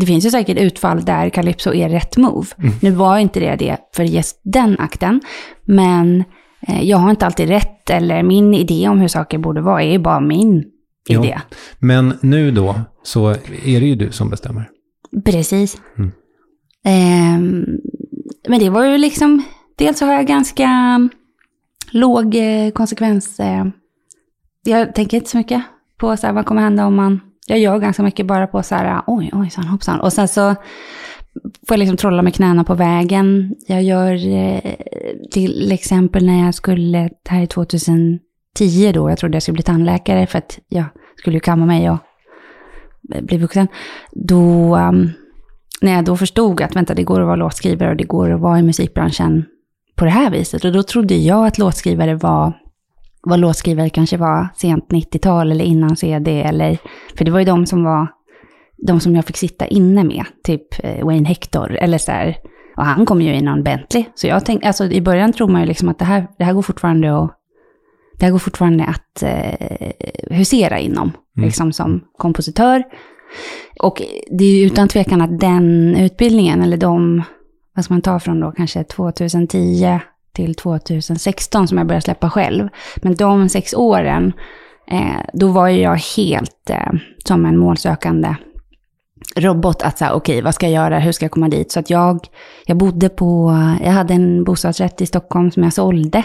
[0.00, 2.46] det finns ju säkert utfall där Calypso är rätt move.
[2.58, 2.74] Mm.
[2.82, 5.20] Nu var inte det det för just den akten,
[5.64, 6.24] men
[6.68, 9.90] eh, jag har inte alltid rätt, eller min idé om hur saker borde vara är
[9.92, 10.64] ju bara min
[11.08, 11.24] Ja.
[11.24, 11.40] idé.
[11.78, 13.28] Men nu då, så
[13.64, 14.68] är det ju du som bestämmer.
[15.24, 15.76] Precis.
[15.98, 16.10] Mm.
[16.84, 17.64] Ehm,
[18.48, 19.42] men det var ju liksom,
[19.78, 20.68] dels så har jag ganska
[21.90, 23.40] låg eh, konsekvens.
[23.40, 23.64] Eh,
[24.64, 25.62] jag tänker inte så mycket
[25.98, 28.74] på så här, vad kommer hända om man, jag gör ganska mycket bara på så
[28.74, 30.00] här, oj, ojsan, hoppsan.
[30.00, 30.54] Och sen så
[31.68, 33.54] får jag liksom trolla med knäna på vägen.
[33.66, 34.74] Jag gör eh,
[35.30, 38.20] till exempel när jag skulle, det här är 2010
[38.94, 40.84] då, jag trodde jag skulle bli tandläkare för att jag
[41.16, 41.98] skulle ju kamma mig och
[43.14, 43.68] eh, bli vuxen.
[44.12, 45.10] Då, um,
[45.80, 48.40] när jag då förstod att vänta, det går att vara låtskrivare och det går att
[48.40, 49.44] vara i musikbranschen
[49.96, 50.64] på det här viset.
[50.64, 52.52] Och då trodde jag att låtskrivare var
[53.22, 56.78] vad låtskrivare kanske var sent 90-tal eller innan CD eller,
[57.16, 58.08] för det var ju de som var,
[58.86, 62.36] de som jag fick sitta inne med, typ eh, Wayne Hector eller så här,
[62.76, 64.04] och han kom ju i någon Bentley.
[64.14, 66.52] Så jag tänkte, alltså i början tror man ju liksom att det här, det här
[66.52, 67.30] går fortfarande att,
[68.18, 69.90] det här går fortfarande att eh,
[70.30, 71.46] husera inom, Mm.
[71.46, 72.82] liksom som kompositör.
[73.82, 74.02] Och
[74.38, 77.22] det är ju utan tvekan att den utbildningen, eller de,
[77.76, 79.98] vad ska man ta från då, kanske 2010
[80.32, 82.68] till 2016 som jag började släppa själv.
[82.96, 84.32] Men de sex åren,
[84.90, 86.92] eh, då var ju jag helt eh,
[87.24, 88.34] som en målsökande
[89.36, 91.72] robot att säga, okej, vad ska jag göra, hur ska jag komma dit?
[91.72, 92.26] Så att jag,
[92.66, 93.50] jag bodde på,
[93.84, 96.24] jag hade en bostadsrätt i Stockholm som jag sålde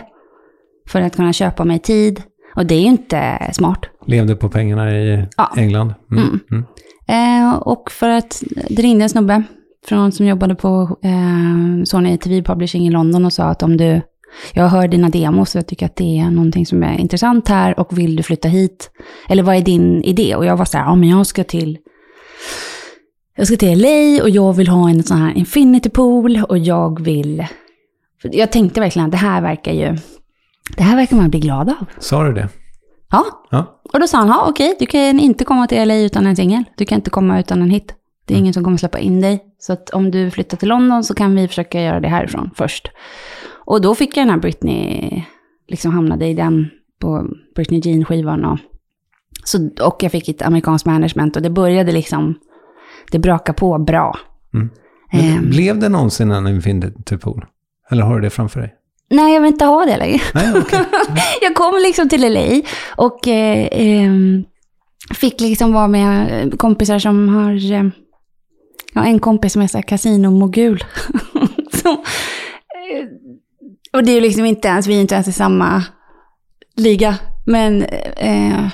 [0.88, 2.22] för att kunna köpa mig tid.
[2.56, 3.80] Och det är ju inte smart.
[4.06, 5.54] Levde på pengarna i Ja.
[5.58, 5.94] England.
[6.12, 6.24] Mm.
[6.24, 6.40] Mm.
[6.52, 6.66] Mm.
[7.48, 9.44] Eh, och för att det ringde en snubbe
[9.88, 14.02] från, som jobbade på eh, Sony TV Publishing i London och sa att om du,
[14.54, 17.80] jag hör dina demos och jag tycker att det är någonting som är intressant här
[17.80, 18.90] och vill du flytta hit?
[19.30, 20.36] Eller vad är din idé?
[20.36, 21.78] Och jag var så här, ja men jag ska till
[23.38, 27.02] jag ska till LA och jag vill ha en sån här infinity pool och jag
[27.02, 27.46] vill...
[28.24, 29.98] Jag tänkte verkligen att det här verkar ju...
[30.78, 31.86] Det här verkar man bli glad av.
[32.00, 32.50] Sa du det?
[33.12, 33.82] Ja, Ja.
[33.94, 36.64] och då sa han, ja okej, du kan inte komma till LA utan en singel.
[36.78, 37.94] Du kan inte komma utan en hit.
[38.26, 39.44] Det är ingen som kommer släppa in dig.
[39.60, 42.92] Så att om du flyttar till London så kan vi försöka göra det härifrån först.
[43.66, 45.24] Och då fick jag den här Britney,
[45.68, 48.46] liksom hamnade i den på Britney Jean-skivan.
[48.46, 48.60] Och,
[49.44, 52.36] så, och jag fick ett amerikanskt management och det började liksom,
[53.12, 54.18] det brakade på bra.
[54.54, 54.70] Mm.
[55.12, 55.50] Ehm.
[55.50, 57.46] Blev det någonsin en Infinity Pool?
[57.92, 58.74] Eller har du det framför dig?
[59.10, 60.22] Nej, jag vill inte ha det längre.
[60.34, 60.80] Nej, okej.
[61.42, 62.62] jag kom liksom till LA
[62.96, 64.44] och eh, ehm,
[65.14, 67.74] fick liksom vara med eh, kompisar som har...
[67.74, 67.84] Eh,
[68.96, 70.84] jag har en kompis som är så här kasinomogul.
[72.94, 73.06] Eh,
[73.94, 75.84] och det är ju liksom inte ens, vi är inte ens i samma
[76.76, 77.16] liga.
[77.46, 77.84] Men
[78.18, 78.68] eh,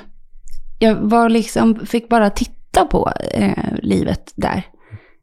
[0.80, 4.64] jag var liksom, fick bara titta på eh, livet där.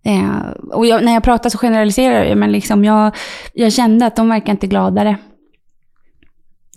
[0.04, 3.16] Eh, och jag, när jag pratar så generaliserar jag, men liksom jag,
[3.52, 5.16] jag kände att de verkar inte gladare.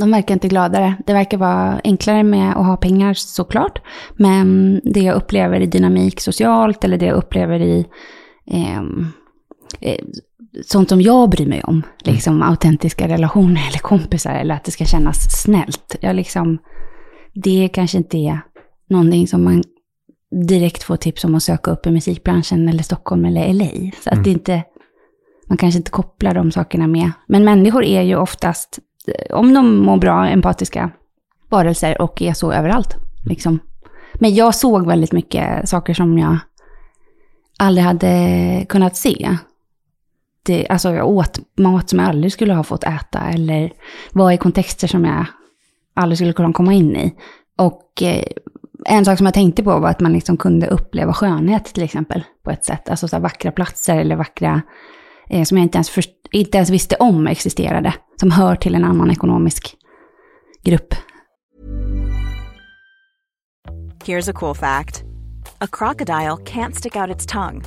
[0.01, 0.95] De verkar inte gladare.
[1.05, 3.81] Det verkar vara enklare med att ha pengar såklart.
[4.15, 7.85] Men det jag upplever i dynamik socialt eller det jag upplever i
[8.51, 9.07] ehm,
[9.81, 10.05] eh,
[10.65, 11.83] sånt som jag bryr mig om.
[12.03, 15.95] Liksom autentiska relationer eller kompisar eller att det ska kännas snällt.
[16.01, 16.57] Jag liksom,
[17.33, 18.39] det kanske inte är
[18.89, 19.63] någonting som man
[20.47, 23.91] direkt får tips om att söka upp i musikbranschen eller Stockholm eller LA.
[24.03, 24.23] Så att Mm.
[24.23, 24.63] det inte,
[25.47, 27.11] man kanske inte kopplar de sakerna med.
[27.27, 28.79] Men människor är ju oftast,
[29.29, 30.91] om de mår bra, empatiska
[31.49, 32.95] varelser och är så överallt.
[33.25, 33.59] Liksom.
[34.13, 36.37] Men jag såg väldigt mycket saker som jag
[37.59, 39.37] aldrig hade kunnat se.
[40.43, 43.73] Det, alltså jag åt mat som jag aldrig skulle ha fått äta eller
[44.11, 45.25] var i kontexter som jag
[45.93, 47.13] aldrig skulle kunna komma in i.
[47.57, 48.23] Och eh,
[48.85, 52.23] en sak som jag tänkte på var att man liksom kunde uppleva skönhet till exempel
[52.43, 52.89] på ett sätt.
[52.89, 54.61] Alltså så vackra platser eller vackra,
[55.31, 57.93] eh, som jag inte ens, för, inte ens visste om existerade.
[58.19, 59.75] Som hör till en annan ekonomisk
[60.63, 60.93] grupp.
[64.05, 65.03] Here's a cool fact
[65.61, 67.63] a crocodile can't stick out its tongue.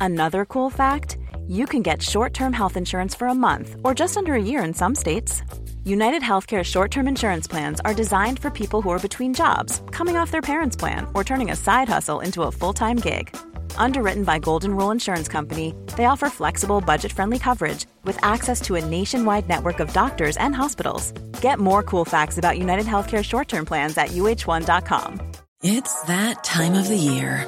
[0.00, 4.16] Another cool fact you can get short term health insurance for a month or just
[4.16, 5.42] under a year in some states.
[5.84, 10.16] United Healthcare short term insurance plans are designed for people who are between jobs, coming
[10.16, 13.36] off their parents' plan, or turning a side hustle into a full time gig.
[13.76, 18.76] Underwritten by Golden Rule Insurance Company, they offer flexible, budget friendly coverage with access to
[18.76, 21.12] a nationwide network of doctors and hospitals.
[21.40, 25.20] Get more cool facts about United Healthcare short term plans at uh1.com.
[25.62, 27.46] It's that time of the year.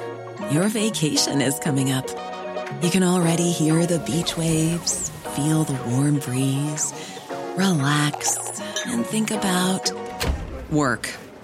[0.51, 2.07] Your vacation is coming up.
[2.81, 6.93] You can already hear the beach waves, feel the warm breeze,
[7.57, 9.91] relax, and think about
[10.71, 11.09] work.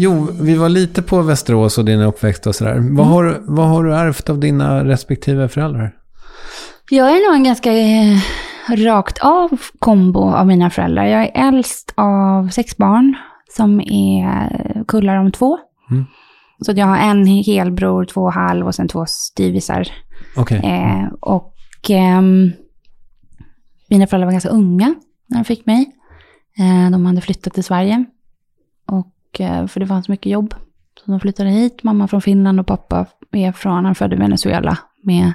[0.00, 2.96] Jo, vi var lite på Västerås och din uppväxt och sådär.
[2.96, 5.94] Vad, har, vad har du ärvt av dina respektive föräldrar?
[6.90, 8.18] Jag är nog en ganska eh,
[8.68, 11.04] rakt av kombo av mina föräldrar.
[11.04, 13.16] Jag är äldst av sex barn
[13.56, 15.58] som är kullar om två.
[15.90, 16.04] Mm.
[16.60, 19.88] Så jag har en helbror, två halv och sen två styvisar.
[20.36, 20.60] Okej.
[20.64, 21.54] Eh, och
[21.88, 22.50] ehm,
[23.90, 24.94] mina föräldrar var ganska unga
[25.26, 25.92] när de fick mig.
[26.58, 28.04] Eh, de hade flyttat till Sverige.
[28.86, 30.54] Och, eh, för det fanns mycket jobb.
[31.04, 31.82] Så de flyttade hit.
[31.82, 34.78] Mamma från Finland och pappa är från, han födde i Venezuela.
[35.02, 35.32] Med,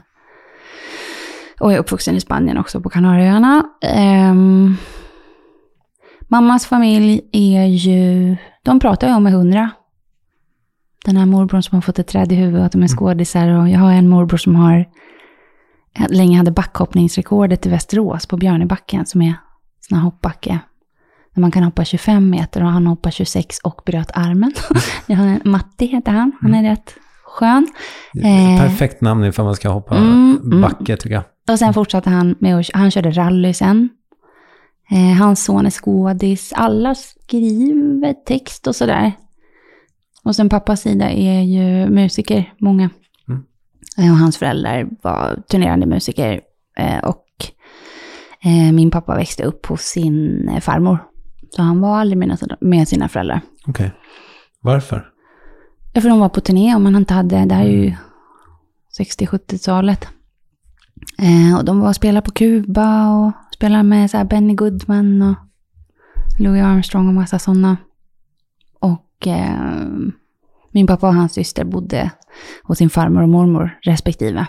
[1.59, 3.63] och är uppvuxen i Spanien också, på Kanarieöarna.
[3.81, 4.75] Ehm,
[6.27, 9.69] mammas familj är ju, de pratar ju om med hundra.
[11.05, 13.47] Den här morbrorn som har fått ett träd i huvudet, att de är skådisar.
[13.47, 14.85] Och jag har en morbror som har
[16.09, 19.33] länge hade backhoppningsrekordet i Västerås på Björnebacken som är
[19.79, 20.59] sån här hoppbacke.
[21.33, 24.53] Där man kan hoppa 25 meter och han hoppar 26 och bröt armen.
[25.51, 26.93] Matti heter han, han är rätt
[27.25, 27.67] skön.
[28.23, 30.61] Eh, Perfekt namn ifall man ska hoppa Mm, mm.
[30.61, 31.23] backe tycker jag.
[31.51, 33.89] och sen fortsatte han med att, han körde rally sen.
[34.91, 39.11] Eh, hans son är skådis, alla skriver text och sådär.
[40.23, 42.89] Och sen pappas sida är ju musiker, många.
[43.29, 43.43] Mm.
[43.97, 46.41] Eh, Och hans föräldrar var turnerande musiker.
[46.79, 47.19] Eh, och
[48.73, 50.97] min pappa växte upp hos sin farmor.
[51.55, 53.41] Så han var aldrig med, med sina föräldrar.
[53.67, 53.91] Okej.
[54.61, 55.09] Varför?
[55.93, 57.95] Ja, för de var på turné och man inte hade, det här är ju
[58.99, 60.07] 60-70-talet.
[61.19, 65.35] Eh, och de var och spelade på Kuba och spelade med så Benny Goodman och
[66.39, 67.77] Louis Armstrong och massa sådana.
[68.79, 69.87] Och eh,
[70.71, 72.11] min pappa och hans syster bodde
[72.63, 74.45] hos sin farmor och mormor respektive.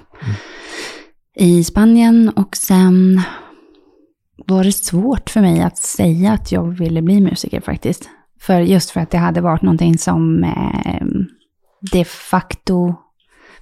[1.37, 3.21] I Spanien och sen
[4.37, 8.09] var det svårt för mig att säga att jag ville bli musiker faktiskt.
[8.41, 11.07] För just för att det hade varit någonting som eh,
[11.93, 12.95] de facto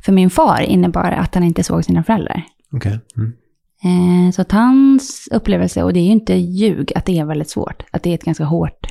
[0.04, 2.44] för min far innebar att han inte såg sina föräldrar.
[2.72, 3.00] Okej.
[3.16, 3.32] Mm.
[3.84, 7.50] Eh, så att hans upplevelse, och det är ju inte ljug, att det är väldigt
[7.50, 7.82] svårt.
[7.90, 8.86] Att det är ett ganska hårt,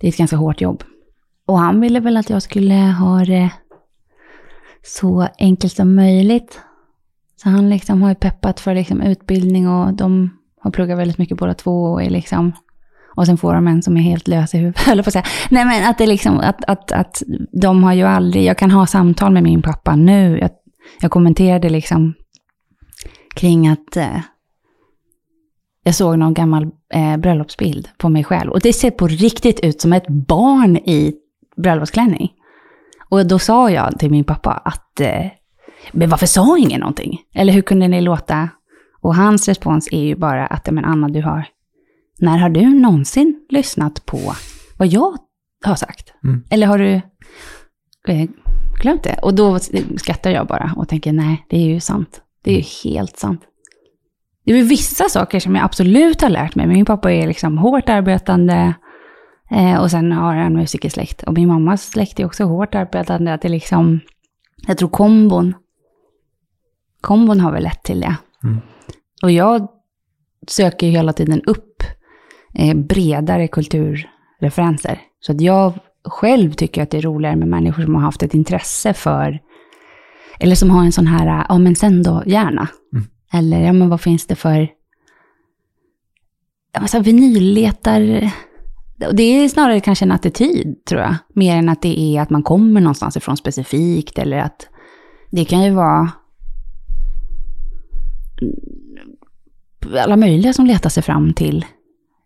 [0.00, 0.84] det är ett ganska hårt jobb.
[1.46, 3.50] Och han ville väl att jag skulle ha det
[4.82, 6.60] så enkelt som möjligt.
[7.42, 10.30] Så han liksom har ju peppat för liksom utbildning och de
[10.62, 12.52] har pluggat väldigt mycket båda två och är liksom
[13.16, 15.24] och sen får de en som är helt lös i huvudet, på att säga.
[15.50, 17.22] Nej men att det liksom, att, att, att
[17.62, 20.38] de har ju aldrig, jag kan ha samtal med min pappa nu.
[20.38, 20.50] Jag,
[21.00, 22.14] jag kommenterade liksom
[23.34, 24.20] kring att eh,
[25.84, 28.50] jag såg någon gammal eh, bröllopsbild på mig själv.
[28.50, 31.14] Och det ser på riktigt ut som ett barn i
[31.56, 32.30] bröllopsklänning.
[33.08, 35.26] Och då sa jag till min pappa att, eh,
[35.92, 37.20] men varför sa ingen någonting?
[37.34, 38.48] Eller hur kunde ni låta?
[39.02, 41.44] Och hans respons är ju bara att, men Anna, du har,
[42.18, 44.18] när har du någonsin lyssnat på
[44.78, 45.16] vad jag
[45.64, 46.14] har sagt?
[46.24, 46.44] Mm.
[46.50, 47.00] Eller har du
[48.08, 48.30] eh,
[48.80, 49.18] glömt det?
[49.22, 49.58] Och då
[49.96, 52.20] skrattar jag bara och tänker, nej, det är ju sant.
[52.44, 53.42] Det är ju helt sant.
[54.44, 56.66] Det är vissa saker som jag absolut har lärt mig.
[56.66, 58.74] Min pappa är liksom hårt arbetande
[59.50, 61.22] eh, och sen har han musikersläkt.
[61.22, 63.34] Och min mammas släkt är också hårt arbetande.
[63.34, 64.00] Att det liksom,
[64.66, 65.54] jag tror kombon,
[67.00, 68.16] kombon har väl lett till det.
[68.44, 68.60] Mm.
[69.22, 69.68] Och jag
[70.48, 71.82] söker ju hela tiden upp
[72.54, 75.00] eh, bredare kulturreferenser.
[75.20, 78.34] Så att jag själv tycker att det är roligare med människor som har haft ett
[78.34, 79.40] intresse för,
[80.40, 82.68] eller som har en sån här, ja men sen då, gärna.
[82.92, 83.04] Mm.
[83.32, 84.68] Eller, ja men vad finns det för,
[86.72, 88.32] ja, så här, vinylletar,
[89.12, 92.42] det är snarare kanske en attityd tror jag, mer än att det är att man
[92.42, 94.68] kommer någonstans ifrån specifikt, eller att
[95.30, 96.10] det kan ju vara
[100.04, 101.64] alla möjliga som letar sig fram till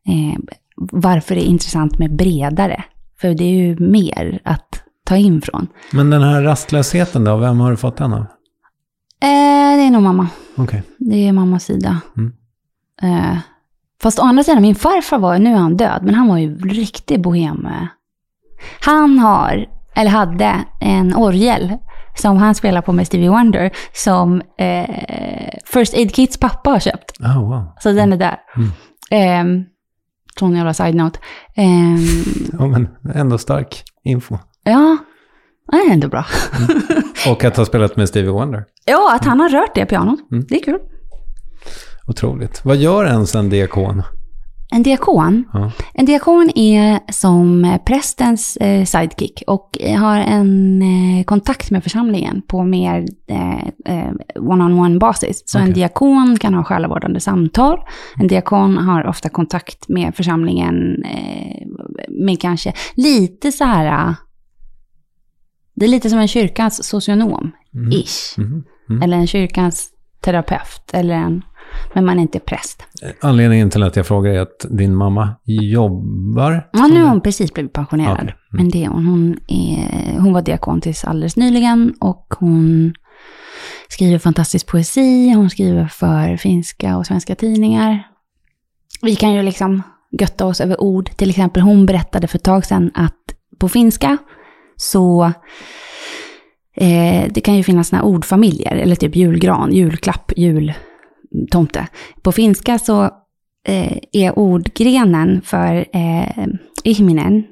[0.09, 0.39] eh,
[0.77, 2.85] varför det är intressant med bredare.
[3.21, 5.67] För det är ju mer att ta in från.
[5.93, 8.21] Men den här rastlösheten då, vem har du fått den av?
[8.21, 10.29] Eh, det är nog mamma.
[10.57, 10.83] Okej.
[10.99, 12.01] Det är mammas sida.
[12.17, 12.33] Mm.
[13.03, 13.39] Eh,
[14.03, 16.59] fast å andra sidan, min farfar var, nu är han död, men han var ju
[16.59, 17.67] riktig bohem.
[17.67, 17.87] eh.
[18.81, 21.73] Han har, eller hade, en orgel
[22.17, 27.21] som han spelar på med Stevie Wonder, som eh, First Aid Kits pappa har köpt.
[27.21, 27.73] Oh, wow.
[27.81, 28.39] Så den är där.
[29.11, 29.65] Mm.
[30.39, 31.19] sån jävla side-note.
[31.57, 31.99] Ehm,
[32.59, 34.39] Ja, men ändå stark info.
[34.65, 34.97] ja,
[35.73, 36.25] det är ändå bra.
[37.31, 38.65] Och att ha spelat med Stevie Wonder.
[38.85, 40.19] Ja, att han har rört det pianot.
[40.49, 40.79] Det är kul.
[42.09, 42.65] Otroligt.
[42.65, 44.03] Vad gör ens en diakon?
[44.71, 45.45] En diakon.
[45.53, 45.71] Ja.
[45.95, 52.65] En diakon är som prästens eh, sidekick och har en eh, kontakt med församlingen på
[52.65, 55.43] mer eh, eh, one-on-one basis.
[55.47, 55.75] Så en Okej.
[55.75, 57.79] diakon kan ha själavårdande samtal.
[58.21, 61.67] En diakon har ofta kontakt med församlingen eh,
[62.09, 64.09] med kanske lite så här...
[64.09, 64.15] eh,
[65.75, 67.51] Det är lite som en kyrkans socionom,
[67.93, 68.39] ish.
[68.39, 69.03] Mhm.
[69.03, 69.91] Eller en kyrkans
[70.21, 70.91] terapeut.
[70.93, 71.43] Eller en,
[71.93, 72.83] men man är inte präst.
[73.21, 76.69] Anledningen till att jag frågar är att din mamma jobbar.
[76.73, 78.15] Ja, nu har hon precis blivit pensionerad.
[78.15, 78.23] Okej.
[78.23, 78.37] Mm.
[78.51, 79.07] Men det hon.
[79.07, 82.95] Hon, är, hon var diakon tills alldeles nyligen och hon
[83.89, 85.33] skriver fantastisk poesi.
[85.33, 88.07] Hon skriver för finska och svenska tidningar.
[89.03, 89.83] Vi kan ju liksom
[90.21, 91.11] götta oss över ord.
[91.17, 93.15] Till exempel hon berättade för ett tag sedan att
[93.59, 94.19] på finska
[94.77, 95.33] så
[96.77, 100.33] eh, det kan ju finnas såna ordfamiljer, eller typ julgran, julklapp,
[101.31, 101.89] jultomte.
[102.23, 103.03] På finska så
[103.69, 106.47] eh, är ordgrenen för eh,
[106.85, 107.45] ihminen,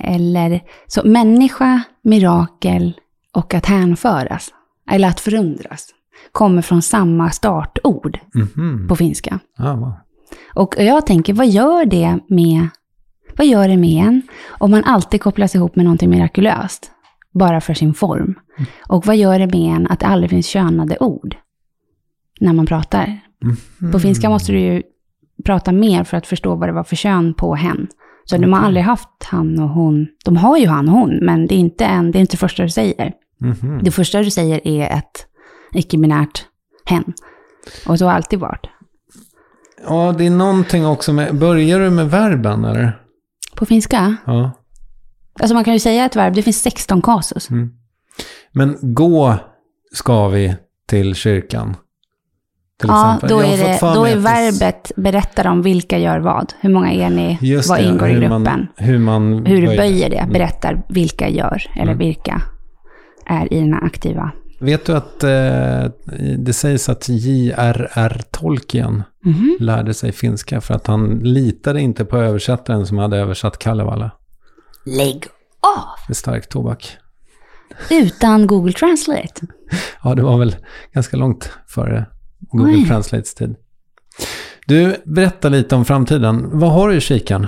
[0.00, 2.92] eller så människa, mirakel
[3.32, 4.48] och att hänföras,
[4.90, 5.88] eller att förundras,
[6.32, 8.86] kommer från samma startord Mhm.
[8.88, 9.38] på finska.
[9.58, 9.92] Ah, wow.
[10.54, 12.68] Och jag tänker, vad gör det med,
[13.36, 16.90] vad gör det med en om man alltid kopplas ihop med någonting mirakulöst,
[17.34, 18.34] bara för sin form?
[18.88, 21.36] Och vad gör det med en att det aldrig finns könade ord
[22.40, 23.20] när man pratar?
[23.92, 24.82] På finska måste du ju
[25.44, 27.88] prata mer för att förstå vad det var för kön på hen.
[28.24, 30.06] Så de har aldrig haft han och hon.
[30.24, 32.38] De har ju han och hon, men det är inte, en, det, är inte det
[32.38, 33.12] första du säger.
[33.40, 33.80] Mhm.
[33.82, 35.26] Det första du säger är ett
[35.72, 36.44] icke-binärt
[36.84, 37.12] hen.
[37.86, 38.66] Och så har det alltid varit.
[39.86, 41.38] Ja, det är någonting också med...
[41.38, 43.00] Börjar du med verben eller?
[43.54, 44.16] På finska?
[44.24, 44.50] Ja.
[45.40, 47.48] Alltså man kan ju säga ett verb, det finns 16 kasus.
[48.52, 49.34] Men gå
[49.92, 50.56] ska vi
[50.86, 51.76] till kyrkan.
[52.80, 53.28] Till Ja, exempel.
[53.30, 56.52] då är, det, då är verbet berättar om vilka gör vad.
[56.60, 57.38] Hur många är ni?
[57.40, 58.42] Just vad det, ingår i gruppen?
[58.42, 59.76] Man, hur man hur du böjer.
[59.76, 61.98] böjer det berättar vilka gör, eller Mm.
[61.98, 62.42] vilka
[63.26, 64.30] är i den här aktiva.
[64.60, 65.84] Vet du att eh,
[66.38, 68.22] det sägs att J.R.R.
[68.30, 69.56] Tolkien Mhm.
[69.60, 74.10] lärde sig finska för att han litade inte på översättaren som hade översatt Kalevala.
[74.86, 75.24] Lägg
[75.76, 76.10] av!
[76.10, 76.96] Är stark tobak.
[77.90, 79.46] Utan Google Translate.
[80.04, 80.56] Ja, det var väl
[80.92, 82.06] ganska långt före
[82.40, 82.86] Google Oj.
[82.86, 83.56] Translates tid.
[84.66, 86.58] Du, berätta lite om framtiden.
[86.58, 87.42] Vad har du i kikan?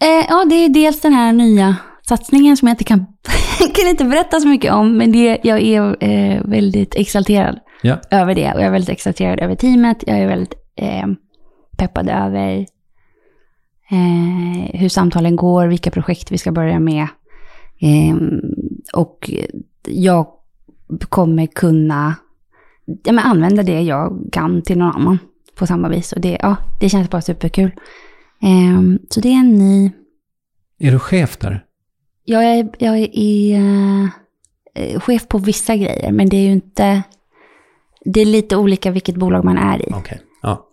[0.00, 1.76] Eh, ja, det är dels den här nya
[2.08, 3.06] satsningen som jag inte kan,
[3.74, 8.00] kan inte berätta så mycket om, men det, jag är eh, väldigt exalterad Ja.
[8.10, 8.52] över det.
[8.54, 10.04] Och jag är väldigt exalterad över teamet.
[10.06, 11.06] Jag är väldigt eh,
[11.78, 12.66] peppad över
[13.90, 17.02] eh, hur samtalen går, vilka projekt vi ska börja med.
[17.80, 18.16] Eh,
[18.94, 19.30] och
[19.86, 20.26] jag
[21.08, 22.14] kommer kunna
[22.84, 25.18] ja, men använda det jag kan till någon annan
[25.54, 26.12] på samma vis.
[26.12, 27.70] Och det, ja, det känns bara superkul.
[28.42, 29.92] Eh, så det är en ny...
[30.78, 31.64] Är du chef där?
[32.24, 33.54] Jag är, jag är
[34.74, 37.02] eh, chef på vissa grejer, men det är ju inte...
[38.04, 39.92] Det är lite olika vilket bolag man är i.
[39.94, 40.20] Okej.
[40.42, 40.68] Ja.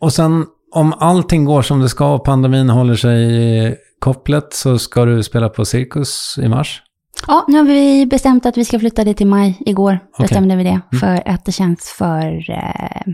[0.00, 5.04] Och sen om allting går som det ska och pandemin håller sig kopplat så ska
[5.04, 6.82] du spela på Cirkus i mars.
[7.26, 9.56] Ja, nu har vi bestämt att vi ska flytta det till maj.
[9.66, 10.80] Igår bestämde vi det.
[11.00, 13.12] För att det känns för eh,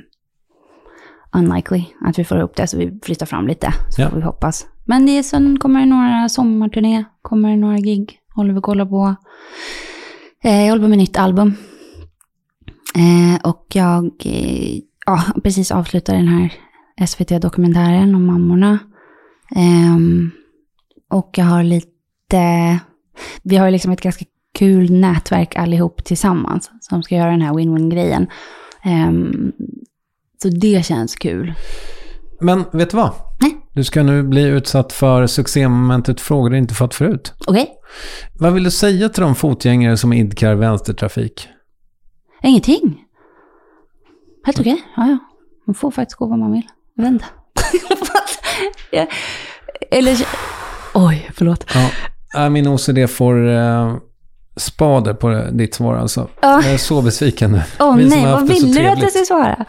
[1.32, 2.66] unlikely att vi får ihop det.
[2.66, 4.10] Så vi flyttar fram lite, så Ja.
[4.10, 4.66] får vi hoppas.
[4.84, 8.86] Men det är, sen kommer det några sommarturné, kommer det några gig, håller vi kolla
[8.86, 9.14] på.
[10.44, 11.54] Eh, jag håller på med nytt album.
[12.96, 16.52] Eh, och jag eh, ja, precis avslutade den här
[17.06, 18.78] SVT-dokumentären om mammorna.
[19.56, 20.30] Ehm,
[21.10, 22.78] och jag har lite,
[23.42, 24.24] vi har ju liksom ett ganska
[24.58, 28.26] kul nätverk allihop tillsammans som ska göra den här win-win-grejen.
[28.84, 29.52] Ehm,
[30.42, 31.54] så det känns kul.
[32.40, 33.12] Men vet du vad?
[33.40, 33.56] Nej.
[33.72, 37.32] Du ska nu bli utsatt för succémomentet frågor du inte fått förut.
[37.46, 37.68] Okej,
[38.34, 41.48] Vad vill du säga till de fotgängare som idkar vänstertrafik?
[42.42, 43.00] ingenting.
[44.46, 45.18] Helt okej, ja ja.
[45.66, 46.66] Man får faktiskt gå vad man vill.
[48.90, 49.06] Ja.
[49.90, 50.16] Eller,
[50.94, 51.64] oj, förlåt.
[51.74, 51.90] Ja,
[52.36, 53.94] äh, min OCD får eh,
[54.56, 56.28] spader på ditt svar alltså.
[56.40, 56.62] Ja.
[56.62, 57.62] Jag är så besviken nu.
[57.80, 59.10] Åh Vi som nej, har vad haft det så ville du att jag trevligt.
[59.26, 59.64] skulle svara?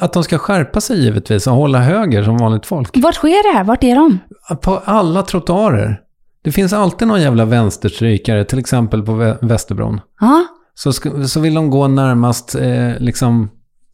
[0.00, 2.90] Att de ska skärpa sig givetvis och hålla höger som vanligt folk.
[3.02, 3.64] Vart sker det här?
[3.64, 4.18] Vart är de?
[4.62, 6.00] På alla trottoarer.
[6.44, 10.00] Det finns alltid någon jävla vänsterstrykare, till exempel på Vä- Västerbron.
[10.20, 10.44] Ja,
[10.74, 10.92] Så,
[11.28, 13.50] så vill de gå närmast, eh, liksom,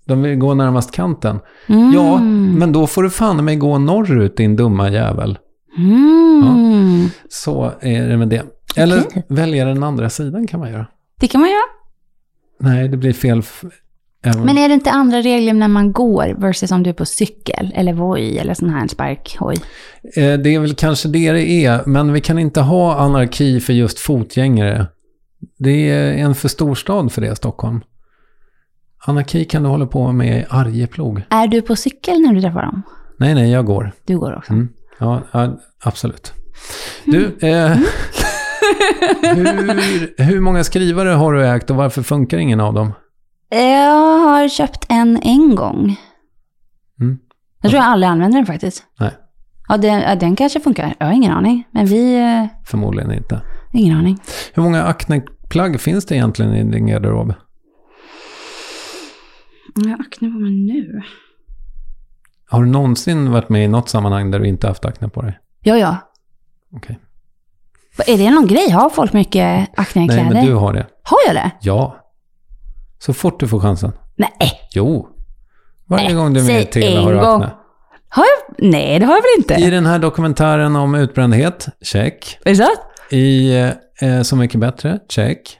[0.07, 1.41] de vill gå närmast kanten.
[1.69, 1.93] mm.
[1.95, 2.19] Ja,
[2.59, 5.39] men då får du fan mig gå norrut din dumma jävel.
[5.79, 7.09] Mm.
[7.29, 8.43] Så är det med det.
[8.77, 9.27] Eller Okej.
[9.29, 10.87] välja den andra sidan kan man göra.
[11.21, 11.63] Det kan man göra.
[12.61, 13.43] Nej, det blir fel.
[14.25, 14.45] Även...
[14.45, 17.73] Men är det inte andra regler när man går versus om du är på cykel
[17.75, 19.55] eller voj eller sån här sparkhoj?
[20.17, 23.73] Eh, Det är väl kanske det det är, men vi kan inte ha anarki för
[23.73, 24.87] just fotgängare.
[25.59, 27.81] Det är en för stor stad för det, Stockholm.
[29.07, 31.23] Anarki kan du hålla på med i Arjeplog.
[31.31, 32.83] Är du på cykel när du träffar dem?
[33.19, 33.93] Nej, nej, jag går.
[34.07, 34.53] Du går också.
[34.53, 34.69] Mm.
[35.01, 36.33] Ja, ja, absolut.
[37.05, 37.77] Du, eh,
[39.23, 42.93] hur, hur många skrivare har du ägt och varför funkar ingen av dem?
[43.51, 45.97] Jag har köpt en en gång.
[47.01, 47.19] Mm.
[47.63, 48.85] Jag tror jag aldrig använder den faktiskt.
[49.01, 49.11] Nej,
[49.69, 50.95] Ja, den, ja, den kanske funkar.
[50.99, 51.65] Jag har ingen aning.
[51.71, 52.15] Men vi...
[52.19, 53.41] eh, förmodligen inte.
[53.75, 54.19] ingen aning.
[54.55, 57.35] Hur många Acne-plagg finns det egentligen i din garderob?
[59.75, 61.03] Jag har akne på mig nu.
[62.51, 65.39] Har du någonsin varit med i något sammanhang där du inte haft akne på dig?
[65.63, 65.97] Ja, ja.
[66.77, 66.99] Okej.
[68.07, 68.71] Är det någon grej?
[68.71, 70.25] Har folk mycket Nej, aknekläder?
[70.35, 70.87] men du har det.
[71.03, 71.51] Har jag det?
[71.61, 71.97] Ja.
[72.99, 73.93] Så fort du får chansen.
[74.17, 74.31] Nej.
[74.75, 75.09] Jo.
[75.87, 77.51] Varje Nej, gång du är med i TV har du akne.
[78.09, 78.71] Har jag?
[78.71, 79.55] Nej, det har jag väl inte?
[79.55, 82.39] I den här dokumentären om utbrändhet, check.
[82.45, 82.69] Är det så?
[83.17, 83.55] I
[84.01, 85.60] eh, Så mycket bättre, check.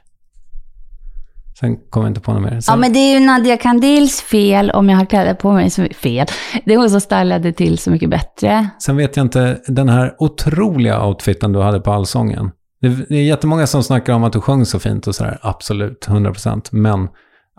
[1.61, 2.49] Sen kommer jag inte på något mer.
[2.49, 5.69] Sen, Ja, men det är ju Nadia Kandils fel om jag har kläder på mig
[5.69, 6.27] som är fel.
[6.65, 8.69] Det är hon som stylade till Så mycket bättre.
[8.79, 12.51] sen vet jag inte, den här otroliga outfiten du hade på allsången.
[12.81, 15.39] Det, det är jättemånga som snackar om att du sjöng så fint och sådär.
[15.41, 16.67] Absolut, 100%.
[16.71, 17.07] Men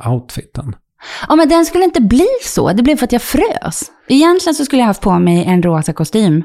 [0.06, 0.74] outfiten.
[1.28, 2.72] Ja, men den skulle inte bli så.
[2.72, 3.82] Det blev för att jag frös.
[4.08, 6.42] Egentligen så skulle jag haft på mig en rosa kostym.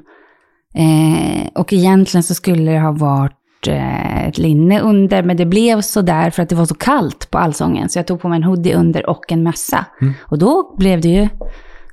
[0.75, 3.33] Eh, och egentligen så skulle det ha varit
[3.67, 7.31] eh, ett linne under, men det blev så där för att det var så kallt
[7.31, 7.89] på allsången.
[7.89, 9.85] Så jag tog på mig en hoodie under och en mössa.
[10.21, 11.27] Och då blev det ju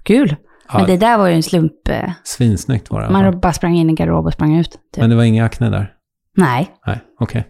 [0.03, 0.37] kul.
[0.73, 0.87] Men Ja.
[0.87, 1.89] det där var ju en slump.
[1.89, 3.11] Eh, Svinsnyggt var det.
[3.11, 4.71] man bara sprang in i garderob och sprang ut.
[4.71, 4.79] Typ.
[4.97, 5.91] Men det var inga akne där?
[6.37, 7.47] Nej, Nej, okej.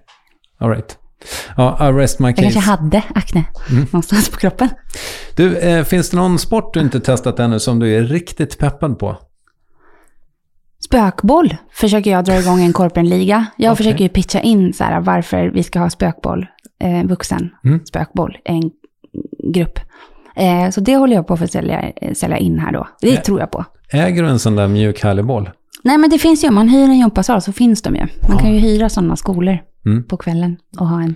[0.60, 0.98] All right.
[1.56, 2.42] Ja, I rest my jag case.
[2.52, 3.44] kanske hade akne
[3.92, 4.68] någonstans på kroppen.
[5.36, 8.98] Du, eh, finns det någon sport du inte testat ännu som du är riktigt peppad
[8.98, 9.16] på?
[10.94, 13.46] Spökboll försöker jag dra igång en korpenliga.
[13.56, 13.76] Jag Okej.
[13.76, 16.46] försöker ju pitcha in så här, varför vi ska ha spökboll,
[16.80, 17.80] eh, vuxen Mm.
[17.84, 18.70] spökboll, en
[19.54, 19.78] grupp.
[20.36, 22.88] Eh, så det håller jag på för att sälja, eh, sälja in här då.
[23.00, 23.20] Det Ja.
[23.20, 23.64] tror jag på.
[23.92, 25.50] Äger du en sån där mjuk härlig boll?
[25.84, 28.06] Nej men det finns ju, om man hyr en gympasal så finns de ju.
[28.28, 30.04] Man kan ju hyra sådana skolor Mm.
[30.04, 31.14] på kvällen och ha en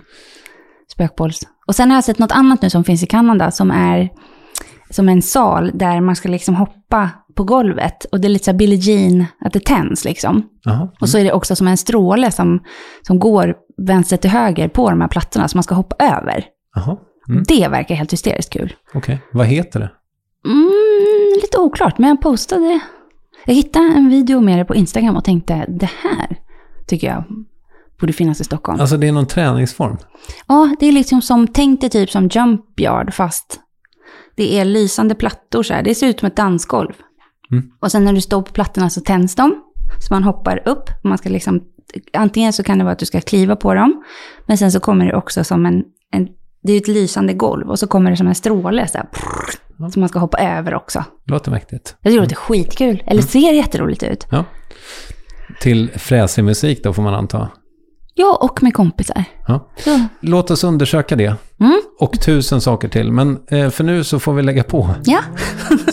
[0.91, 1.41] spökbolls.
[1.67, 4.09] Och sen har jag sett något annat nu som finns i Kanada som är
[4.89, 7.09] som en sal där man ska liksom hoppa
[7.39, 8.05] på golvet.
[8.11, 10.43] Och det är lite så Billie Jean, att det tänds liksom.
[10.63, 10.89] Jaha.
[10.99, 12.59] Och så är det också som en stråle som,
[13.01, 16.45] som går vänster till höger på de här plattorna som man ska hoppa över.
[17.29, 17.43] Mm.
[17.47, 18.73] Det verkar helt hysteriskt kul.
[18.93, 19.21] Okej.
[19.33, 19.91] Vad heter det?
[20.45, 22.79] Mm, lite oklart, men jag postade...
[23.45, 26.37] Jag hittade en video med det på Instagram och tänkte det här
[26.87, 27.23] tycker jag
[27.99, 28.79] borde finnas i Stockholm.
[28.79, 29.97] Alltså det är någon träningsform?
[30.47, 33.59] Ja, det är liksom som, tänk dig typ som jump yard fast
[34.35, 35.83] det är lysande plattor så här.
[35.83, 36.93] Det ser ut som ett dansgolv.
[37.51, 37.71] Mm.
[37.79, 39.63] Och sen när du står på plattorna så tänds de.
[39.99, 40.89] Så man hoppar upp.
[41.03, 41.61] Man ska liksom,
[42.13, 44.03] antingen så kan det vara att du ska kliva på dem.
[44.45, 46.27] Men sen så kommer det också som en, en
[46.63, 47.69] det är ett lysande golv.
[47.69, 49.05] Och så kommer det som en stråle så här.
[49.05, 51.03] Prrr, som man ska hoppa över också.
[51.25, 51.95] Låter mäktigt.
[52.01, 53.03] Jag tycker det låter skitkul.
[53.05, 54.27] Eller ser jätteroligt ut.
[54.31, 54.45] Ja.
[55.61, 57.49] Till fräsig musik då får man anta.
[58.13, 59.23] Ja, och med kompisar.
[59.47, 59.69] Ja.
[60.21, 61.35] Låt oss undersöka det.
[61.59, 63.11] mm, Och tusen saker till.
[63.11, 64.89] Men eh, för nu så får vi lägga på.
[65.03, 65.19] ja,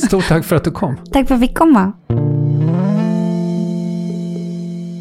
[0.06, 0.96] Stort tack för att du kom.
[1.12, 1.92] tack för att vi fick komma.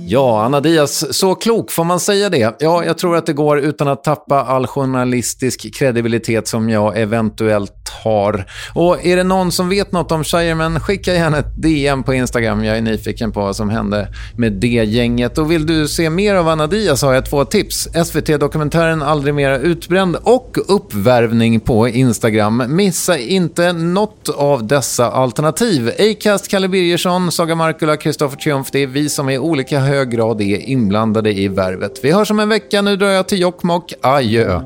[0.08, 2.56] Ja, Anna Diaz, så klok, får man säga det?
[2.60, 7.90] Ja, jag tror att det går utan att tappa all journalistisk kredibilitet som jag eventuellt
[8.04, 8.46] har.
[8.74, 12.64] Och är det någon som vet något om Shireman, skicka gärna ett DM på Instagram.
[12.64, 15.38] Jag är nyfiken på vad som hände med det gänget.
[15.38, 17.88] Och vill du se mer av Anna Diaz har jag två tips.
[18.06, 22.64] SVT-dokumentären Aldrig mera utbränd och Uppvärvning på Instagram.
[22.68, 25.92] Missa inte något av dessa alternativ.
[26.00, 28.72] Acast, Kalle Birgersson, Saga Markula, Kristoffer Triumf.
[28.72, 32.00] Det är vi som är olika hög grad är inblandade i värvet.
[32.04, 32.82] Vi hörs om en vecka.
[32.82, 33.94] Nu drar jag till Jokkmokk.
[34.02, 34.62] Adjö.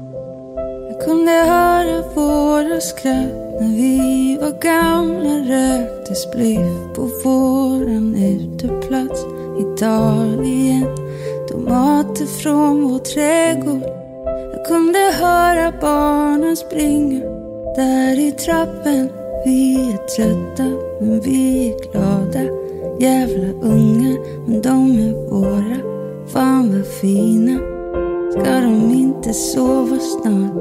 [0.89, 9.25] Jag kunde höra våra skratt när vi var gamla Rökte spliff på våran uteplats
[9.59, 10.85] Italien
[11.49, 13.83] Tomater från vår trädgård
[14.53, 17.21] Jag kunde höra barnen springa
[17.75, 19.09] där i trappen.
[19.45, 20.63] Vi är trötta
[20.99, 22.68] men vi är glada.
[23.01, 25.77] Jävla unga men de är våra.
[26.27, 27.59] Fan vad fina.
[28.31, 30.53] Ska de inte sova snart?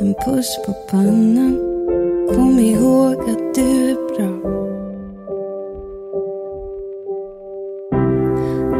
[0.00, 1.58] En puss på pannan.
[2.34, 4.50] Kom ihåg att du är bra.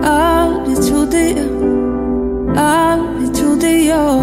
[0.05, 4.21] Aldrig trodde jag, aldrig trodde jag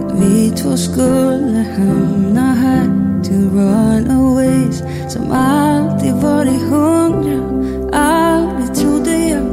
[0.00, 4.82] att vi två skulle hamna här to runaways
[5.12, 7.40] som alltid varit hungrig
[7.92, 9.46] Aldrig trodde jag,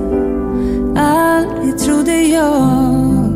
[0.98, 3.34] aldrig trodde jag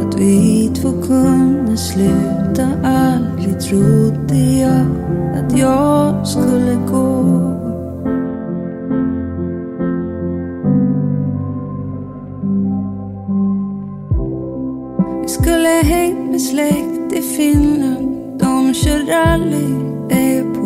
[0.00, 2.68] att vi två kunde sluta.
[2.84, 4.86] Aldrig trodde jag
[5.34, 7.24] att jag skulle gå.
[15.22, 18.38] Vi skulle hängt med släkt i Finland.
[18.38, 19.74] De kör rally,
[20.10, 20.57] är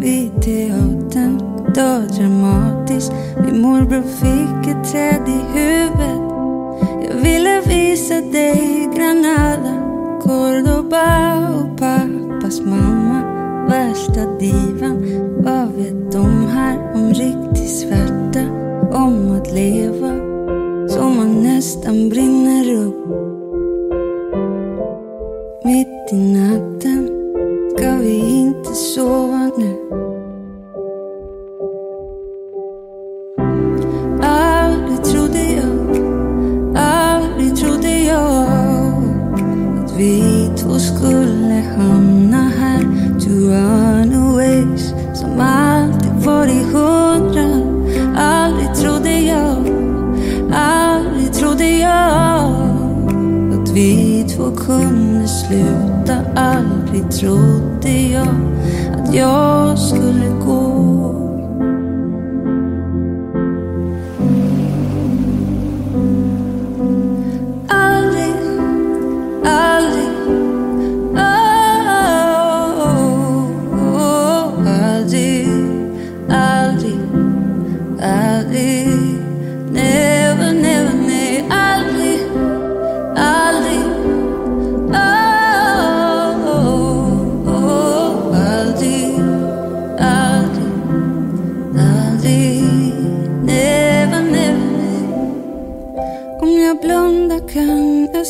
[0.00, 1.38] vid teatern.
[1.74, 3.12] Då dramatiskt.
[3.44, 6.20] Min morbror fick ett träd i huvudet.
[7.08, 9.74] Jag ville visa dig Granada,
[10.22, 13.22] Cordoba och pappas mamma.
[13.68, 14.96] Värsta divan.
[15.36, 18.40] Vad vet de här om riktig svärta?
[18.92, 20.30] Om att leva
[20.88, 22.29] så man nästan brinner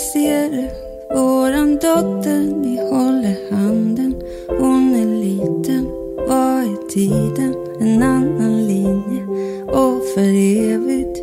[0.01, 0.69] Ser du.
[1.15, 4.15] Våran dotter, ni håller handen.
[4.49, 5.87] Hon är liten.
[6.17, 7.55] Vad är tiden?
[7.81, 9.23] En annan linje.
[9.67, 10.31] Och för
[10.73, 11.19] evigt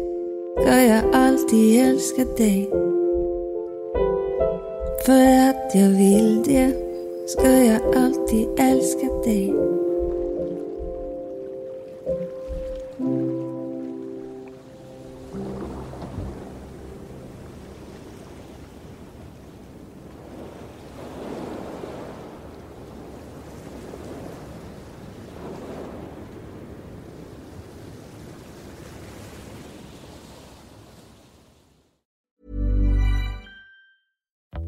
[0.61, 2.69] ska jag alltid älska dig.
[5.05, 6.71] För att jag vill det
[7.27, 9.76] ska jag alltid älska dig.